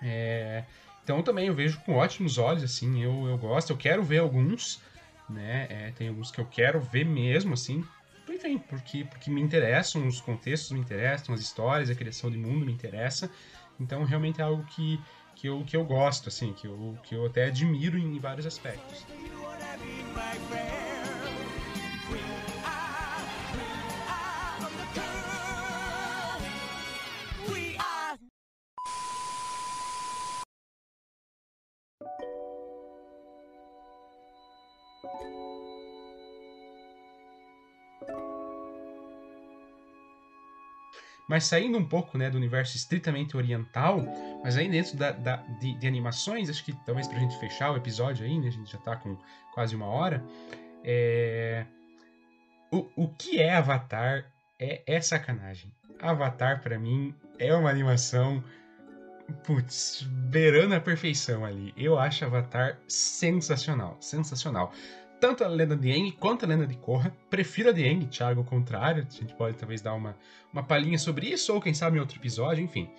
[0.00, 0.64] É,
[1.02, 4.80] então também eu vejo com ótimos olhos, assim, eu, eu gosto, eu quero ver alguns,
[5.28, 5.66] né?
[5.70, 7.84] É, tem alguns que eu quero ver mesmo, assim,
[8.28, 12.66] enfim, porque, porque me interessam, os contextos me interessam, as histórias, a criação de mundo
[12.66, 13.30] me interessa.
[13.78, 15.00] Então realmente é algo que,
[15.34, 19.06] que, eu, que eu gosto, assim, que eu, que eu até admiro em vários aspectos.
[41.28, 44.04] Mas saindo um pouco né, do universo estritamente oriental,
[44.44, 47.76] mas aí dentro da, da de, de, animações, acho que talvez pra gente fechar o
[47.76, 49.16] episódio aí, né, a gente já tá com
[49.52, 50.22] quase uma hora,
[50.84, 51.66] é...
[52.70, 55.72] o, o que é Avatar é, é sacanagem.
[56.00, 58.42] Avatar, para mim, é uma animação.
[59.44, 61.74] Putz, beirando a perfeição ali.
[61.76, 63.96] Eu acho Avatar sensacional.
[64.00, 64.72] Sensacional.
[65.20, 67.14] Tanto a lenda de Aang quanto a lenda de Korra.
[67.30, 69.06] Prefiro a de Aang, Thiago, ao contrário.
[69.08, 70.16] A gente pode talvez dar uma,
[70.52, 72.90] uma palhinha sobre isso, ou quem sabe em outro episódio, enfim.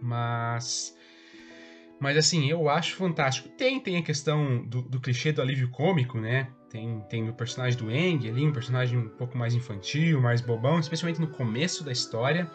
[0.00, 0.96] Mas.
[2.00, 3.48] Mas assim, eu acho fantástico.
[3.50, 6.48] Tem, tem a questão do, do clichê do alívio cômico, né?
[6.68, 10.80] Tem, tem o personagem do Eng ali, um personagem um pouco mais infantil, mais bobão,
[10.80, 12.50] especialmente no começo da história.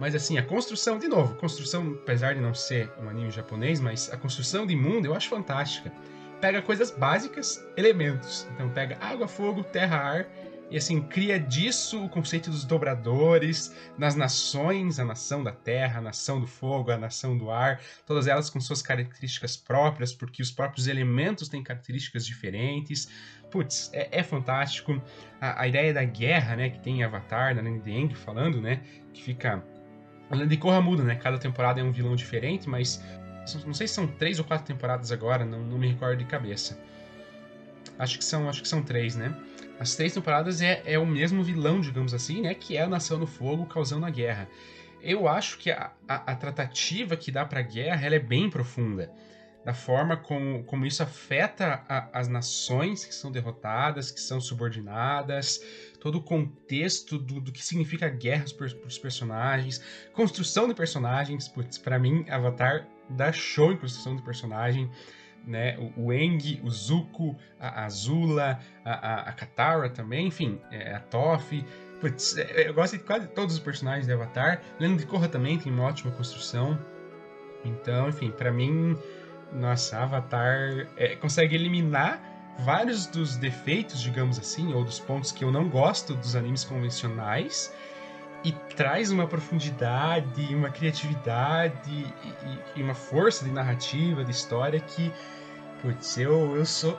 [0.00, 4.10] Mas assim, a construção, de novo, construção, apesar de não ser um anime japonês, mas
[4.12, 5.92] a construção de mundo eu acho fantástica.
[6.40, 8.48] Pega coisas básicas, elementos.
[8.54, 10.26] Então pega água, fogo, terra, ar
[10.70, 16.00] e assim, cria disso o conceito dos dobradores, nas nações, a nação da terra, a
[16.00, 20.52] nação do fogo, a nação do ar, todas elas com suas características próprias, porque os
[20.52, 23.10] próprios elementos têm características diferentes.
[23.50, 25.02] Putz, é, é fantástico.
[25.40, 28.80] A, a, ideia da guerra, né, que tem em Avatar, na Lenda falando, né,
[29.12, 29.64] que fica...
[30.30, 33.04] A Lenda de Korra muda, né, cada temporada é um vilão diferente, mas
[33.54, 36.78] não sei se são três ou quatro temporadas agora, não, não me recordo de cabeça.
[37.98, 39.34] Acho que são, acho que são três, né?
[39.78, 42.54] As três temporadas é, é o mesmo vilão, digamos assim, né?
[42.54, 44.48] Que é a Nação do Fogo causando a guerra.
[45.02, 49.10] Eu acho que a, a, a tratativa que dá pra guerra ela é bem profunda.
[49.64, 55.60] Da forma como, como isso afeta a, as nações que são derrotadas, que são subordinadas,
[56.00, 59.82] todo o contexto do, do que significa a guerra para os personagens,
[60.12, 61.46] construção de personagens.
[61.46, 64.90] Putz, pra mim, Avatar dá show em construção de personagem
[65.46, 65.76] né?
[65.96, 71.00] O, o Eng, o Zuko, a Azula, a, a, a Katara também, enfim, é, a
[71.00, 71.52] Toph.
[72.00, 74.62] Putz, é, eu gosto de quase todos os personagens de Avatar.
[74.78, 76.78] Lendo de Korra também tem uma ótima construção.
[77.64, 78.96] Então, enfim, para mim,
[79.52, 85.50] nossa, Avatar é, consegue eliminar vários dos defeitos, digamos assim, ou dos pontos que eu
[85.50, 87.72] não gosto dos animes convencionais
[88.44, 91.90] e traz uma profundidade, uma criatividade
[92.74, 95.12] e, e, uma força de narrativa, de história que,
[95.82, 96.98] putz, eu, eu sou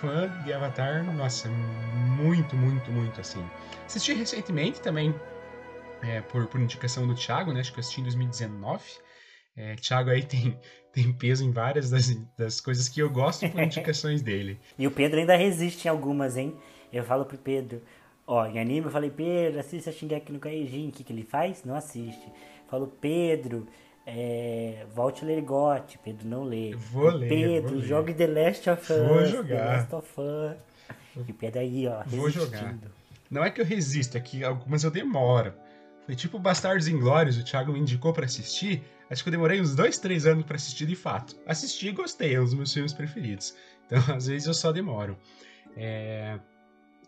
[0.00, 3.44] fã de Avatar, nossa, muito, muito, muito assim.
[3.86, 5.14] Assisti recentemente também,
[6.02, 7.60] é, por, por indicação do Thiago, né?
[7.60, 8.82] Acho que eu assisti em 2019.
[9.56, 10.58] É, Thiago aí tem,
[10.92, 14.58] tem peso em várias das, das coisas que eu gosto por indicações dele.
[14.78, 16.56] e o Pedro ainda resiste em algumas, hein?
[16.92, 17.80] Eu falo pro Pedro,
[18.26, 20.88] Ó, em anime eu falei, Pedro, assista Shingeki no Kyojin.
[20.88, 21.64] O que, que ele faz?
[21.64, 22.26] Não assiste.
[22.68, 23.66] Falou, Pedro,
[24.06, 25.98] é, volte a ler GOT.
[25.98, 26.74] Pedro não lê.
[26.74, 29.08] Vou ler, Pedro, vou jogue The Last of Us.
[29.08, 29.86] Vou jogar.
[29.88, 31.26] The Last of Us.
[31.28, 32.74] E Pedro aí, ó, Vou jogar.
[33.30, 35.52] Não é que eu resisto, é que algumas eu demoro.
[36.06, 38.82] Foi tipo Bastardos Inglórios, o Thiago me indicou para assistir.
[39.12, 41.36] Acho que eu demorei uns dois, três anos para assistir de fato.
[41.46, 43.54] Assisti e gostei, é um dos meus filmes preferidos.
[43.84, 45.18] Então, às vezes, eu só demoro.
[45.76, 46.38] É...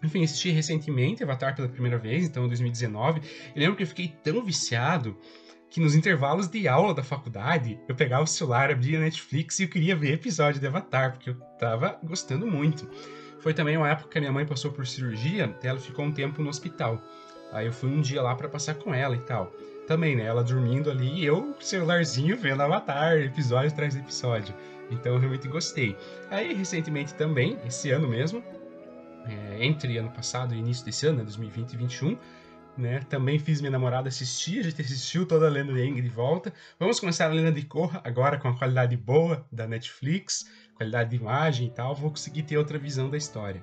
[0.03, 3.23] Enfim, assisti recentemente Avatar pela primeira vez, então em 2019.
[3.57, 5.19] E lembro que eu fiquei tão viciado
[5.71, 9.69] que nos intervalos de aula da faculdade, eu pegava o celular, abria Netflix e eu
[9.69, 12.87] queria ver episódio de Avatar, porque eu tava gostando muito.
[13.41, 16.43] Foi também uma época que a minha mãe passou por cirurgia, ela ficou um tempo
[16.43, 17.03] no hospital.
[17.51, 19.51] Aí eu fui um dia lá para passar com ela e tal.
[19.87, 20.25] Também, né?
[20.25, 24.55] Ela dormindo ali e eu, celularzinho, vendo Avatar, episódio atrás episódio.
[24.91, 25.97] Então eu realmente gostei.
[26.31, 28.43] Aí, recentemente também, esse ano mesmo,
[29.27, 32.19] é, entre ano passado e início desse ano, né, 2020 e 2021.
[32.77, 33.01] Né?
[33.09, 36.53] Também fiz minha namorada assistir, a gente assistiu toda a Lenda de Aang de volta.
[36.79, 41.17] Vamos começar a Lenda de Korra agora com a qualidade boa da Netflix, qualidade de
[41.17, 41.95] imagem e tal.
[41.95, 43.63] Vou conseguir ter outra visão da história.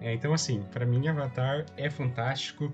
[0.00, 2.70] É, então, assim, para mim, Avatar é fantástico.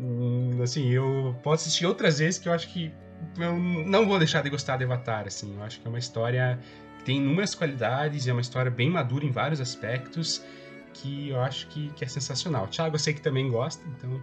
[0.00, 2.90] Hum, assim, eu posso assistir outras vezes que eu acho que
[3.38, 5.26] eu não vou deixar de gostar de Avatar.
[5.26, 6.58] Assim, eu acho que é uma história
[6.98, 10.42] que tem inúmeras qualidades, é uma história bem madura em vários aspectos
[10.94, 12.66] que eu acho que, que é sensacional.
[12.66, 14.22] Thiago, eu sei que também gosta, então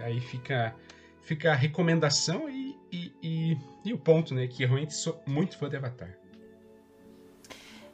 [0.00, 0.74] aí fica,
[1.20, 4.46] fica a recomendação e, e, e, e o ponto, né?
[4.46, 6.18] Que eu realmente sou muito fã de Avatar.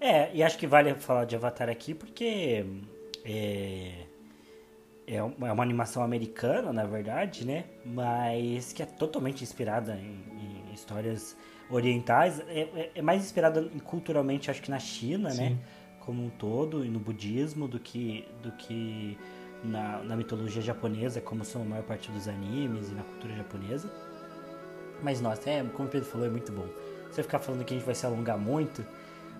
[0.00, 2.64] É, e acho que vale falar de Avatar aqui porque
[3.24, 4.06] é,
[5.08, 7.64] é uma é animação americana, na verdade, né?
[7.84, 11.36] Mas que é totalmente inspirada em, em histórias
[11.70, 12.40] orientais.
[12.48, 15.34] É, é, é mais inspirada culturalmente, acho que na China, né?
[15.34, 15.50] Sim.
[15.50, 15.58] né?
[16.08, 19.18] como um todo e no budismo do que, do que
[19.62, 23.92] na, na mitologia japonesa, como são a maior parte dos animes e na cultura japonesa.
[25.02, 26.66] Mas nossa, é, como o Pedro falou, é muito bom.
[27.10, 28.82] Você ficar falando que a gente vai se alongar muito,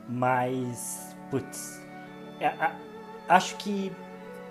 [0.06, 1.80] mas putz,
[2.38, 2.76] é, a,
[3.30, 3.90] acho que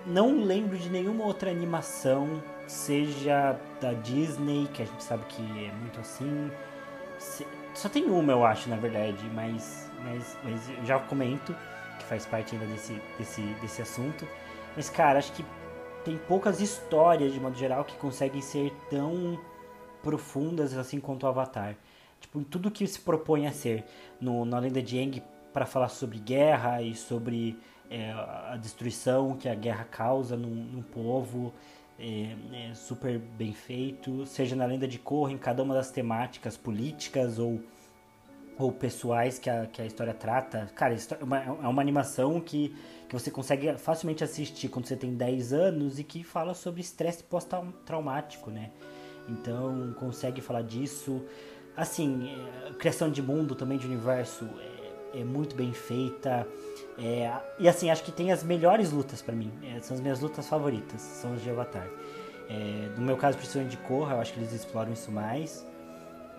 [0.06, 5.72] não lembro de nenhuma outra animação, seja da Disney, que a gente sabe que é
[5.72, 6.50] muito assim.
[7.18, 11.54] Se, só tem uma, eu acho, na verdade, mas, mas, mas eu já comento
[12.08, 14.26] faz parte ainda desse, desse, desse assunto.
[14.74, 15.44] Mas, cara, acho que
[16.04, 19.38] tem poucas histórias, de modo geral, que conseguem ser tão
[20.02, 21.76] profundas assim quanto o Avatar.
[22.20, 23.84] Tipo, em tudo que se propõe a ser.
[24.20, 25.22] No, na lenda de Aang,
[25.52, 27.58] para falar sobre guerra e sobre
[27.90, 31.52] é, a destruição que a guerra causa num, num povo.
[32.00, 36.56] É, é, super bem feito, seja na lenda de Korra, em cada uma das temáticas
[36.56, 37.60] políticas ou,
[38.56, 40.70] ou pessoais que a, que a história trata.
[40.76, 42.72] Cara, é uma, é uma animação que,
[43.08, 47.24] que você consegue facilmente assistir quando você tem 10 anos e que fala sobre estresse
[47.24, 48.70] pós-traumático, né?
[49.28, 51.24] Então, consegue falar disso.
[51.76, 52.30] Assim,
[52.64, 54.48] é, criação de mundo também, de universo,
[55.18, 56.46] é, muito bem feita.
[56.98, 59.52] É, e assim, acho que tem as melhores lutas para mim.
[59.62, 61.88] É, são as minhas lutas favoritas, são as de Avatar.
[62.48, 65.66] É, no meu caso, principalmente de Korra, eu acho que eles exploram isso mais.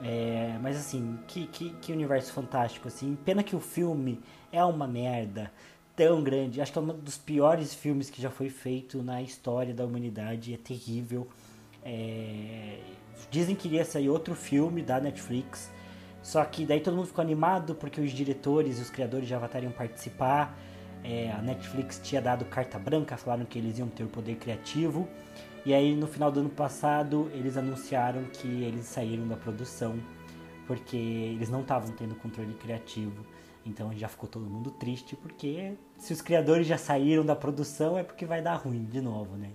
[0.03, 3.17] É, mas assim, que, que, que, universo fantástico, assim.
[3.25, 4.19] Pena que o filme
[4.51, 5.51] é uma merda
[5.95, 6.61] tão grande.
[6.61, 10.53] Acho que é um dos piores filmes que já foi feito na história da humanidade.
[10.53, 11.27] É terrível.
[11.84, 12.80] É,
[13.30, 15.69] dizem que iria sair outro filme da Netflix
[16.22, 19.63] só que daí todo mundo ficou animado porque os diretores e os criadores de Avatar
[19.63, 20.57] iam participar.
[21.03, 25.07] É, a Netflix tinha dado carta branca, falaram que eles iam ter o poder criativo.
[25.65, 29.99] E aí no final do ano passado eles anunciaram que eles saíram da produção
[30.67, 33.26] porque eles não estavam tendo controle criativo.
[33.65, 38.03] Então já ficou todo mundo triste porque se os criadores já saíram da produção é
[38.03, 39.51] porque vai dar ruim de novo, né?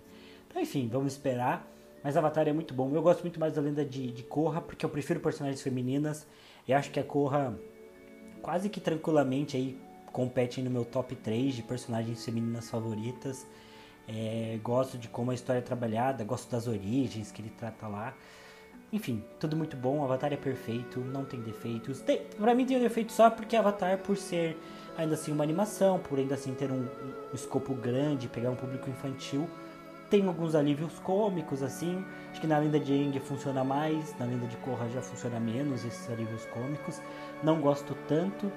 [0.48, 1.70] Então enfim, vamos esperar.
[2.02, 2.94] Mas Avatar é muito bom.
[2.94, 6.26] Eu gosto muito mais da lenda de, de Korra porque eu prefiro personagens femininas.
[6.66, 7.54] E acho que a Korra
[8.40, 9.78] quase que tranquilamente aí
[10.12, 13.46] compete no meu top 3 de personagens femininas favoritas.
[14.06, 18.14] É, gosto de como a história é trabalhada, gosto das origens que ele trata lá.
[18.92, 22.00] Enfim, tudo muito bom, Avatar é perfeito, não tem defeitos.
[22.00, 24.56] Tem, pra mim tem um defeito só porque Avatar, por ser
[24.96, 26.86] ainda assim uma animação, por ainda assim ter um,
[27.32, 29.48] um escopo grande, pegar um público infantil,
[30.11, 32.05] tem alguns alívios cômicos, assim.
[32.30, 35.84] Acho que na lenda de Aang funciona mais, na lenda de Korra já funciona menos
[35.84, 37.00] esses alívios cômicos.
[37.42, 38.50] Não gosto tanto,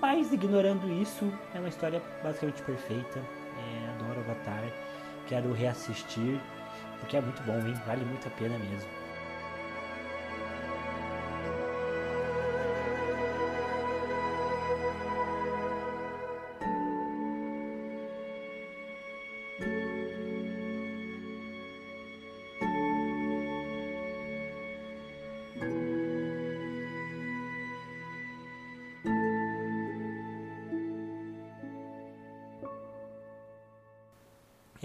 [0.00, 3.18] mas ignorando isso, é uma história basicamente perfeita.
[3.18, 4.64] É, adoro Avatar,
[5.26, 6.40] quero reassistir,
[7.00, 7.74] porque é muito bom, hein?
[7.86, 9.05] Vale muito a pena mesmo.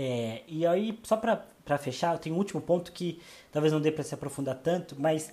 [0.04, 3.22] É, e aí, só para fechar, tem um último ponto que
[3.52, 5.32] talvez não dê para se aprofundar tanto, mas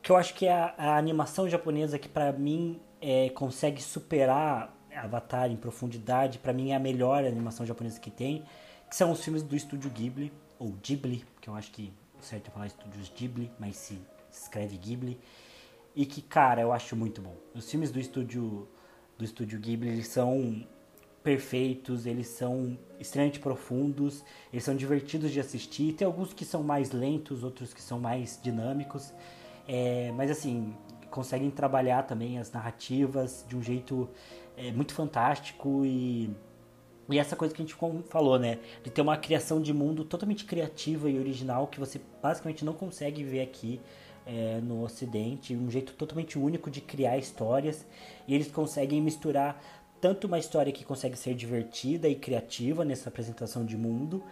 [0.00, 5.50] que eu acho que a, a animação japonesa que para mim é, consegue superar Avatar
[5.50, 8.44] em profundidade, para mim é a melhor animação japonesa que tem,
[8.88, 12.46] que são os filmes do estúdio Ghibli, ou Ghibli, que eu acho que o certo
[12.46, 14.00] é falar estúdios Ghibli, mas se
[14.30, 15.18] escreve Ghibli,
[15.96, 17.34] e que, cara, eu acho muito bom.
[17.52, 18.68] Os filmes do estúdio
[19.18, 20.64] do estúdio Ghibli, eles são
[21.24, 24.22] perfeitos, eles são extremamente profundos,
[24.52, 25.94] eles são divertidos de assistir.
[25.94, 29.12] Tem alguns que são mais lentos, outros que são mais dinâmicos,
[29.66, 30.74] é, mas assim
[31.10, 34.08] conseguem trabalhar também as narrativas de um jeito
[34.56, 36.30] é, muito fantástico e
[37.08, 37.76] e essa coisa que a gente
[38.08, 38.58] falou, né?
[38.82, 43.22] De ter uma criação de mundo totalmente criativa e original que você basicamente não consegue
[43.22, 43.78] ver aqui
[44.26, 45.54] é, no Ocidente.
[45.54, 47.86] Um jeito totalmente único de criar histórias.
[48.26, 49.62] E eles conseguem misturar
[50.04, 54.22] tanto uma história que consegue ser divertida e criativa nessa apresentação de mundo,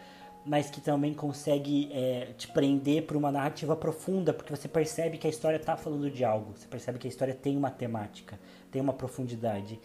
[0.44, 5.26] mas que também consegue é, te prender para uma narrativa profunda, porque você percebe que
[5.26, 8.38] a história está falando de algo, você percebe que a história tem uma temática,
[8.70, 9.80] tem uma profundidade.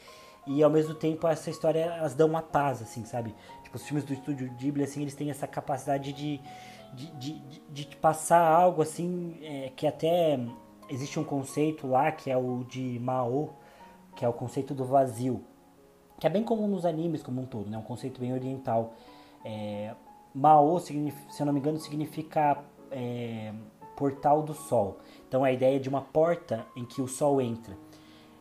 [0.45, 3.33] E ao mesmo tempo essa história elas dão uma paz, assim, sabe?
[3.63, 6.41] Tipo, os filmes do estúdio Ghibli, assim, eles têm essa capacidade de,
[6.93, 10.37] de, de, de, passar algo, assim, é, que até
[10.89, 13.57] existe um conceito lá, que é o de Mao,
[14.17, 15.45] que é o conceito do vazio
[16.19, 17.77] que é bem comum nos animes como um todo, né?
[17.77, 18.93] Um conceito bem oriental.
[19.45, 19.93] É,
[20.33, 20.93] Mao, se
[21.39, 22.57] eu não me engano, significa
[22.91, 23.53] é,
[23.95, 24.99] portal do sol.
[25.27, 27.75] Então a ideia é de uma porta em que o sol entra.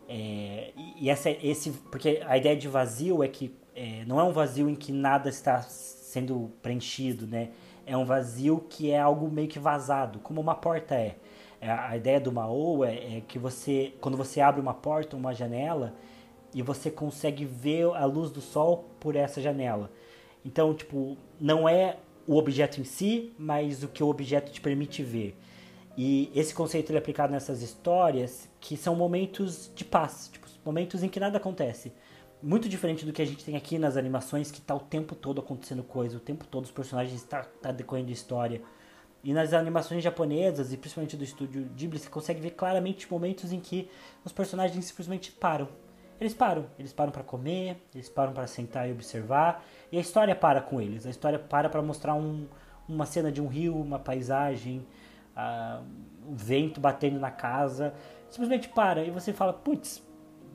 [0.08, 4.32] É, e essa, esse, porque a ideia de vazio é que é, não é um
[4.32, 7.50] vazio em que nada está sendo preenchido, né?
[7.84, 11.16] É um vazio que é algo meio que vazado, como uma porta é.
[11.60, 15.34] é a ideia do Mao é, é que você, quando você abre uma porta, uma
[15.34, 15.94] janela,
[16.56, 19.90] e você consegue ver a luz do sol por essa janela.
[20.42, 25.02] Então, tipo, não é o objeto em si, mas o que o objeto te permite
[25.02, 25.36] ver.
[25.98, 31.10] E esse conceito é aplicado nessas histórias que são momentos de paz, tipo, momentos em
[31.10, 31.92] que nada acontece.
[32.42, 35.42] muito diferente do que a gente tem aqui nas animações, que tá o tempo todo
[35.42, 38.62] acontecendo coisa, o tempo todo os personagens tá, tá decorrendo história.
[39.22, 43.60] E nas animações japonesas, e principalmente do estúdio Ghibli, você consegue ver claramente momentos em
[43.60, 43.90] que
[44.24, 45.68] os personagens simplesmente param.
[46.20, 50.34] Eles param, eles param para comer, eles param para sentar e observar, e a história
[50.34, 51.06] para com eles.
[51.06, 52.46] A história para para mostrar um,
[52.88, 54.86] uma cena de um rio, uma paisagem,
[55.36, 55.84] uh,
[56.26, 57.94] um vento batendo na casa,
[58.30, 60.02] simplesmente para e você fala, putz,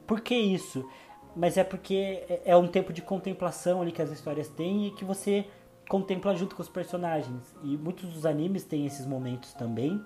[0.08, 0.88] por que isso?
[1.36, 4.92] Mas é porque é, é um tempo de contemplação ali que as histórias têm e
[4.92, 5.46] que você
[5.88, 7.56] contempla junto com os personagens.
[7.64, 10.04] E muitos dos animes têm esses momentos também,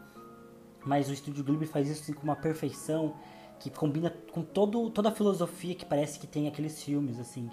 [0.86, 3.16] mas o Estúdio Ghibli faz isso assim, com uma perfeição
[3.60, 7.50] que combina com todo, toda a filosofia que parece que tem aqueles filmes, assim.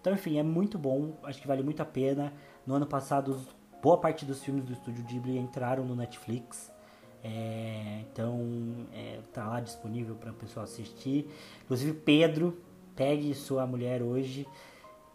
[0.00, 2.32] Então, enfim, é muito bom, acho que vale muito a pena.
[2.66, 3.40] No ano passado,
[3.82, 6.72] boa parte dos filmes do Estúdio Ghibli entraram no Netflix.
[7.22, 11.30] É, então, é, tá lá disponível para o pessoal assistir.
[11.64, 12.60] Inclusive, Pedro,
[12.96, 14.46] pegue sua mulher hoje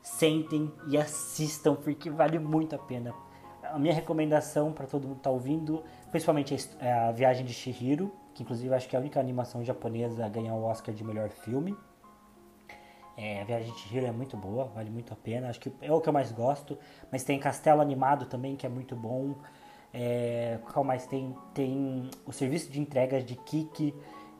[0.07, 3.13] sentem e assistam, porque vale muito a pena.
[3.63, 8.43] A minha recomendação para todo mundo que está ouvindo, principalmente a Viagem de Shihiro, que
[8.43, 11.75] inclusive acho que é a única animação japonesa a ganhar o Oscar de melhor filme.
[13.17, 15.91] É, a Viagem de Shihiro é muito boa, vale muito a pena, acho que é
[15.91, 16.77] o que eu mais gosto.
[17.11, 19.35] Mas tem Castelo Animado também, que é muito bom.
[19.91, 21.35] É, qual mais tem?
[21.51, 23.91] Tem o serviço de entregas de Kiki,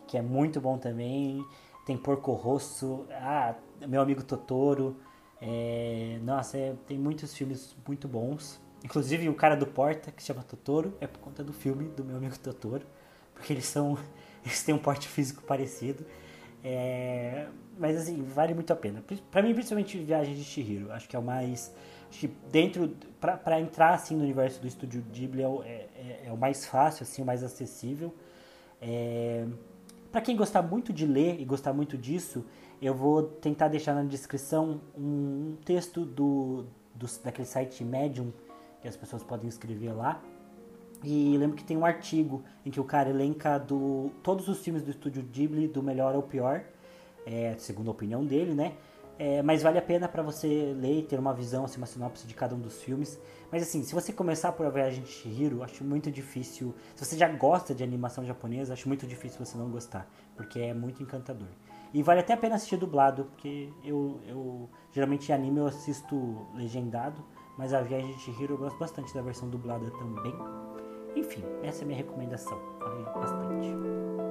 [0.06, 1.44] que é muito bom também.
[1.84, 3.56] Tem Porco Rosso, ah,
[3.88, 4.98] meu amigo Totoro.
[5.42, 8.62] É, nossa, é, tem muitos filmes muito bons.
[8.86, 12.06] Inclusive o cara do Porta, que se chama Totoro, é por conta do filme do
[12.06, 12.86] meu amigo Totoro.
[13.38, 13.98] Porque eles são.
[14.46, 16.06] Eles têm um porte físico parecido.
[16.64, 19.04] É, mas assim, vale muito a pena.
[19.30, 20.90] Para mim, principalmente Viagem de Chihiro.
[20.92, 21.74] Acho que é o mais.
[22.10, 22.96] Acho que dentro.
[23.20, 27.22] para entrar assim no universo do estúdio Ghibli é, é, é, o mais fácil, assim,
[27.22, 28.14] o mais acessível.
[28.82, 29.46] É,
[30.12, 32.46] para quem gostar muito de ler e gostar muito disso,
[32.82, 38.32] eu vou tentar deixar na descrição um, texto do, do, daquele site Medium
[38.82, 40.22] que as pessoas podem escrever lá.
[41.04, 44.82] E lembro que tem um artigo em que o cara elenca do, todos os filmes
[44.82, 46.64] do estúdio Ghibli, do melhor ao pior,
[47.26, 48.74] é, segundo a opinião dele, né?
[49.20, 52.28] É, mas vale a pena para você ler e ter uma visão, assim, uma sinopse
[52.28, 53.20] de cada um dos filmes.
[53.52, 56.76] Mas assim, se você começar por A Viagem de Chihiro, acho muito difícil.
[56.96, 60.74] Se você já gosta de animação japonesa, acho muito difícil você não gostar, porque é
[60.74, 61.48] muito encantador.
[61.94, 67.24] E vale até a pena assistir dublado, porque eu, eu geralmente anime eu assisto legendado,
[67.58, 70.67] mas a Viagem de Chihiro eu gosto bastante da versão dublada também.
[71.18, 72.60] Enfim, essa é a minha recomendação.
[72.80, 74.27] Vale bastante.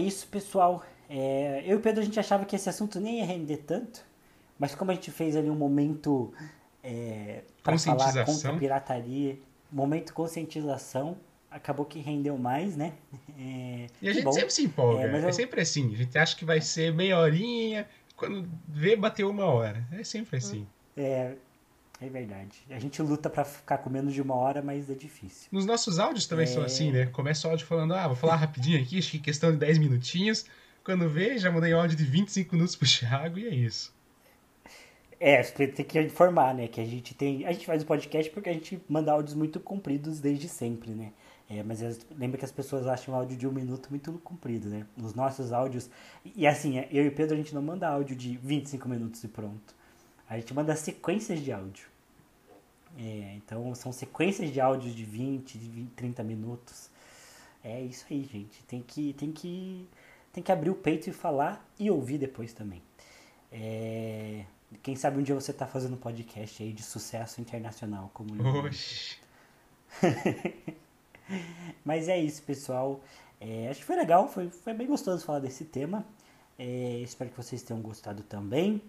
[0.00, 0.82] Isso, pessoal.
[1.08, 4.04] É, eu e o Pedro a gente achava que esse assunto nem ia render tanto,
[4.58, 6.32] mas como a gente fez ali um momento
[6.82, 9.38] é, para falar contra a pirataria,
[9.70, 11.16] momento conscientização,
[11.50, 12.92] acabou que rendeu mais, né?
[13.38, 14.32] É, e a gente bom.
[14.32, 15.32] sempre se empolga, é, é eu...
[15.32, 15.92] sempre assim.
[15.92, 19.84] A gente acha que vai ser meia horinha, quando vê, bateu uma hora.
[19.92, 20.66] É sempre assim.
[20.96, 21.34] É,
[22.00, 22.64] é verdade.
[22.70, 25.48] A gente luta para ficar com menos de uma hora, mas é difícil.
[25.52, 26.46] Nos nossos áudios também é...
[26.46, 27.06] são assim, né?
[27.06, 30.46] Começa o áudio falando, ah, vou falar rapidinho aqui, acho que questão de 10 minutinhos.
[30.82, 33.94] Quando vê, já mandei áudio de 25 minutos pro Thiago e é isso.
[35.20, 36.66] É, tem que informar, né?
[36.66, 37.44] Que a gente tem.
[37.44, 41.12] A gente faz o podcast porque a gente manda áudios muito compridos desde sempre, né?
[41.50, 41.80] É, mas
[42.16, 44.86] lembra que as pessoas acham o áudio de um minuto muito comprido, né?
[44.96, 45.90] Nos nossos áudios.
[46.24, 49.28] E assim, eu e o Pedro, a gente não manda áudio de 25 minutos e
[49.28, 49.74] pronto.
[50.30, 51.88] A gente manda sequências de áudio.
[52.96, 56.88] É, então são sequências de áudios de 20, de 20, 30 minutos.
[57.64, 58.62] É isso aí, gente.
[58.62, 59.88] Tem que, tem que,
[60.32, 62.80] tem que abrir o peito e falar e ouvir depois também.
[63.50, 64.44] É,
[64.84, 68.30] quem sabe um dia você está fazendo um podcast aí de sucesso internacional, como
[68.64, 69.18] Oxi.
[71.84, 73.00] Mas é isso, pessoal.
[73.40, 76.06] É, acho que foi legal, foi, foi bem gostoso falar desse tema.
[76.56, 78.80] É, espero que vocês tenham gostado também.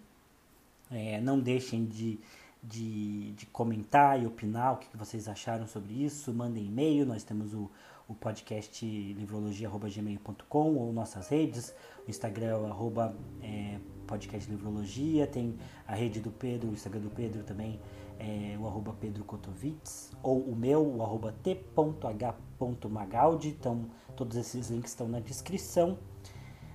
[0.92, 2.20] É, não deixem de,
[2.62, 6.34] de, de, comentar e opinar o que vocês acharam sobre isso.
[6.34, 7.72] Mandem e-mail, nós temos o,
[8.08, 11.74] o podcast livrologia.gmail.com ou nossas redes.
[12.06, 15.58] O Instagram é, arroba, é podcast Livrologia, tem
[15.88, 17.80] a rede do Pedro, o Instagram do Pedro também,
[18.20, 23.48] é, o arroba Pedro Kotovitz, ou o meu, o arroba t.h.magaldi.
[23.48, 23.86] Então,
[24.18, 25.98] todos esses links estão na descrição.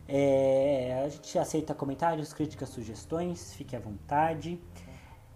[0.08, 4.60] É, a gente aceita comentários, críticas, sugestões, fique à vontade.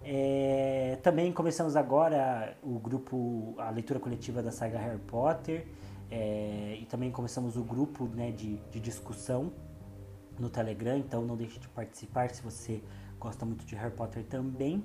[0.03, 5.67] É, também começamos agora o grupo, a leitura coletiva da saga Harry Potter.
[6.11, 9.53] É, e também começamos o grupo né, de, de discussão
[10.39, 12.83] no Telegram, então não deixe de participar se você
[13.19, 14.85] gosta muito de Harry Potter também.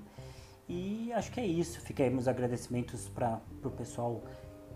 [0.68, 1.80] E acho que é isso.
[1.98, 4.24] Aí meus agradecimentos para o pessoal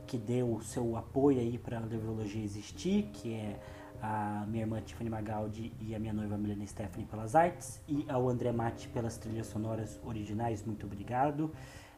[0.08, 3.60] que deu o seu apoio aí para a Livrologia existir, que é
[4.02, 8.30] a minha irmã Tiffany Magaldi e a minha noiva Milena Stephanie pelas artes e ao
[8.30, 10.64] André Mate pelas trilhas sonoras originais.
[10.64, 11.52] Muito obrigado.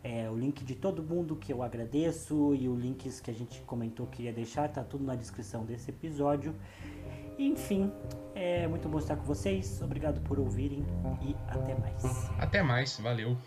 [0.04, 3.62] É, o link de todo mundo que eu agradeço e os links que a gente
[3.62, 6.56] comentou que ia deixar, tá tudo na descrição desse episódio.
[7.38, 7.92] Enfim,
[8.34, 9.82] é muito bom estar com vocês.
[9.82, 10.84] Obrigado por ouvirem
[11.22, 12.30] e até mais.
[12.40, 13.38] Até mais, valeu.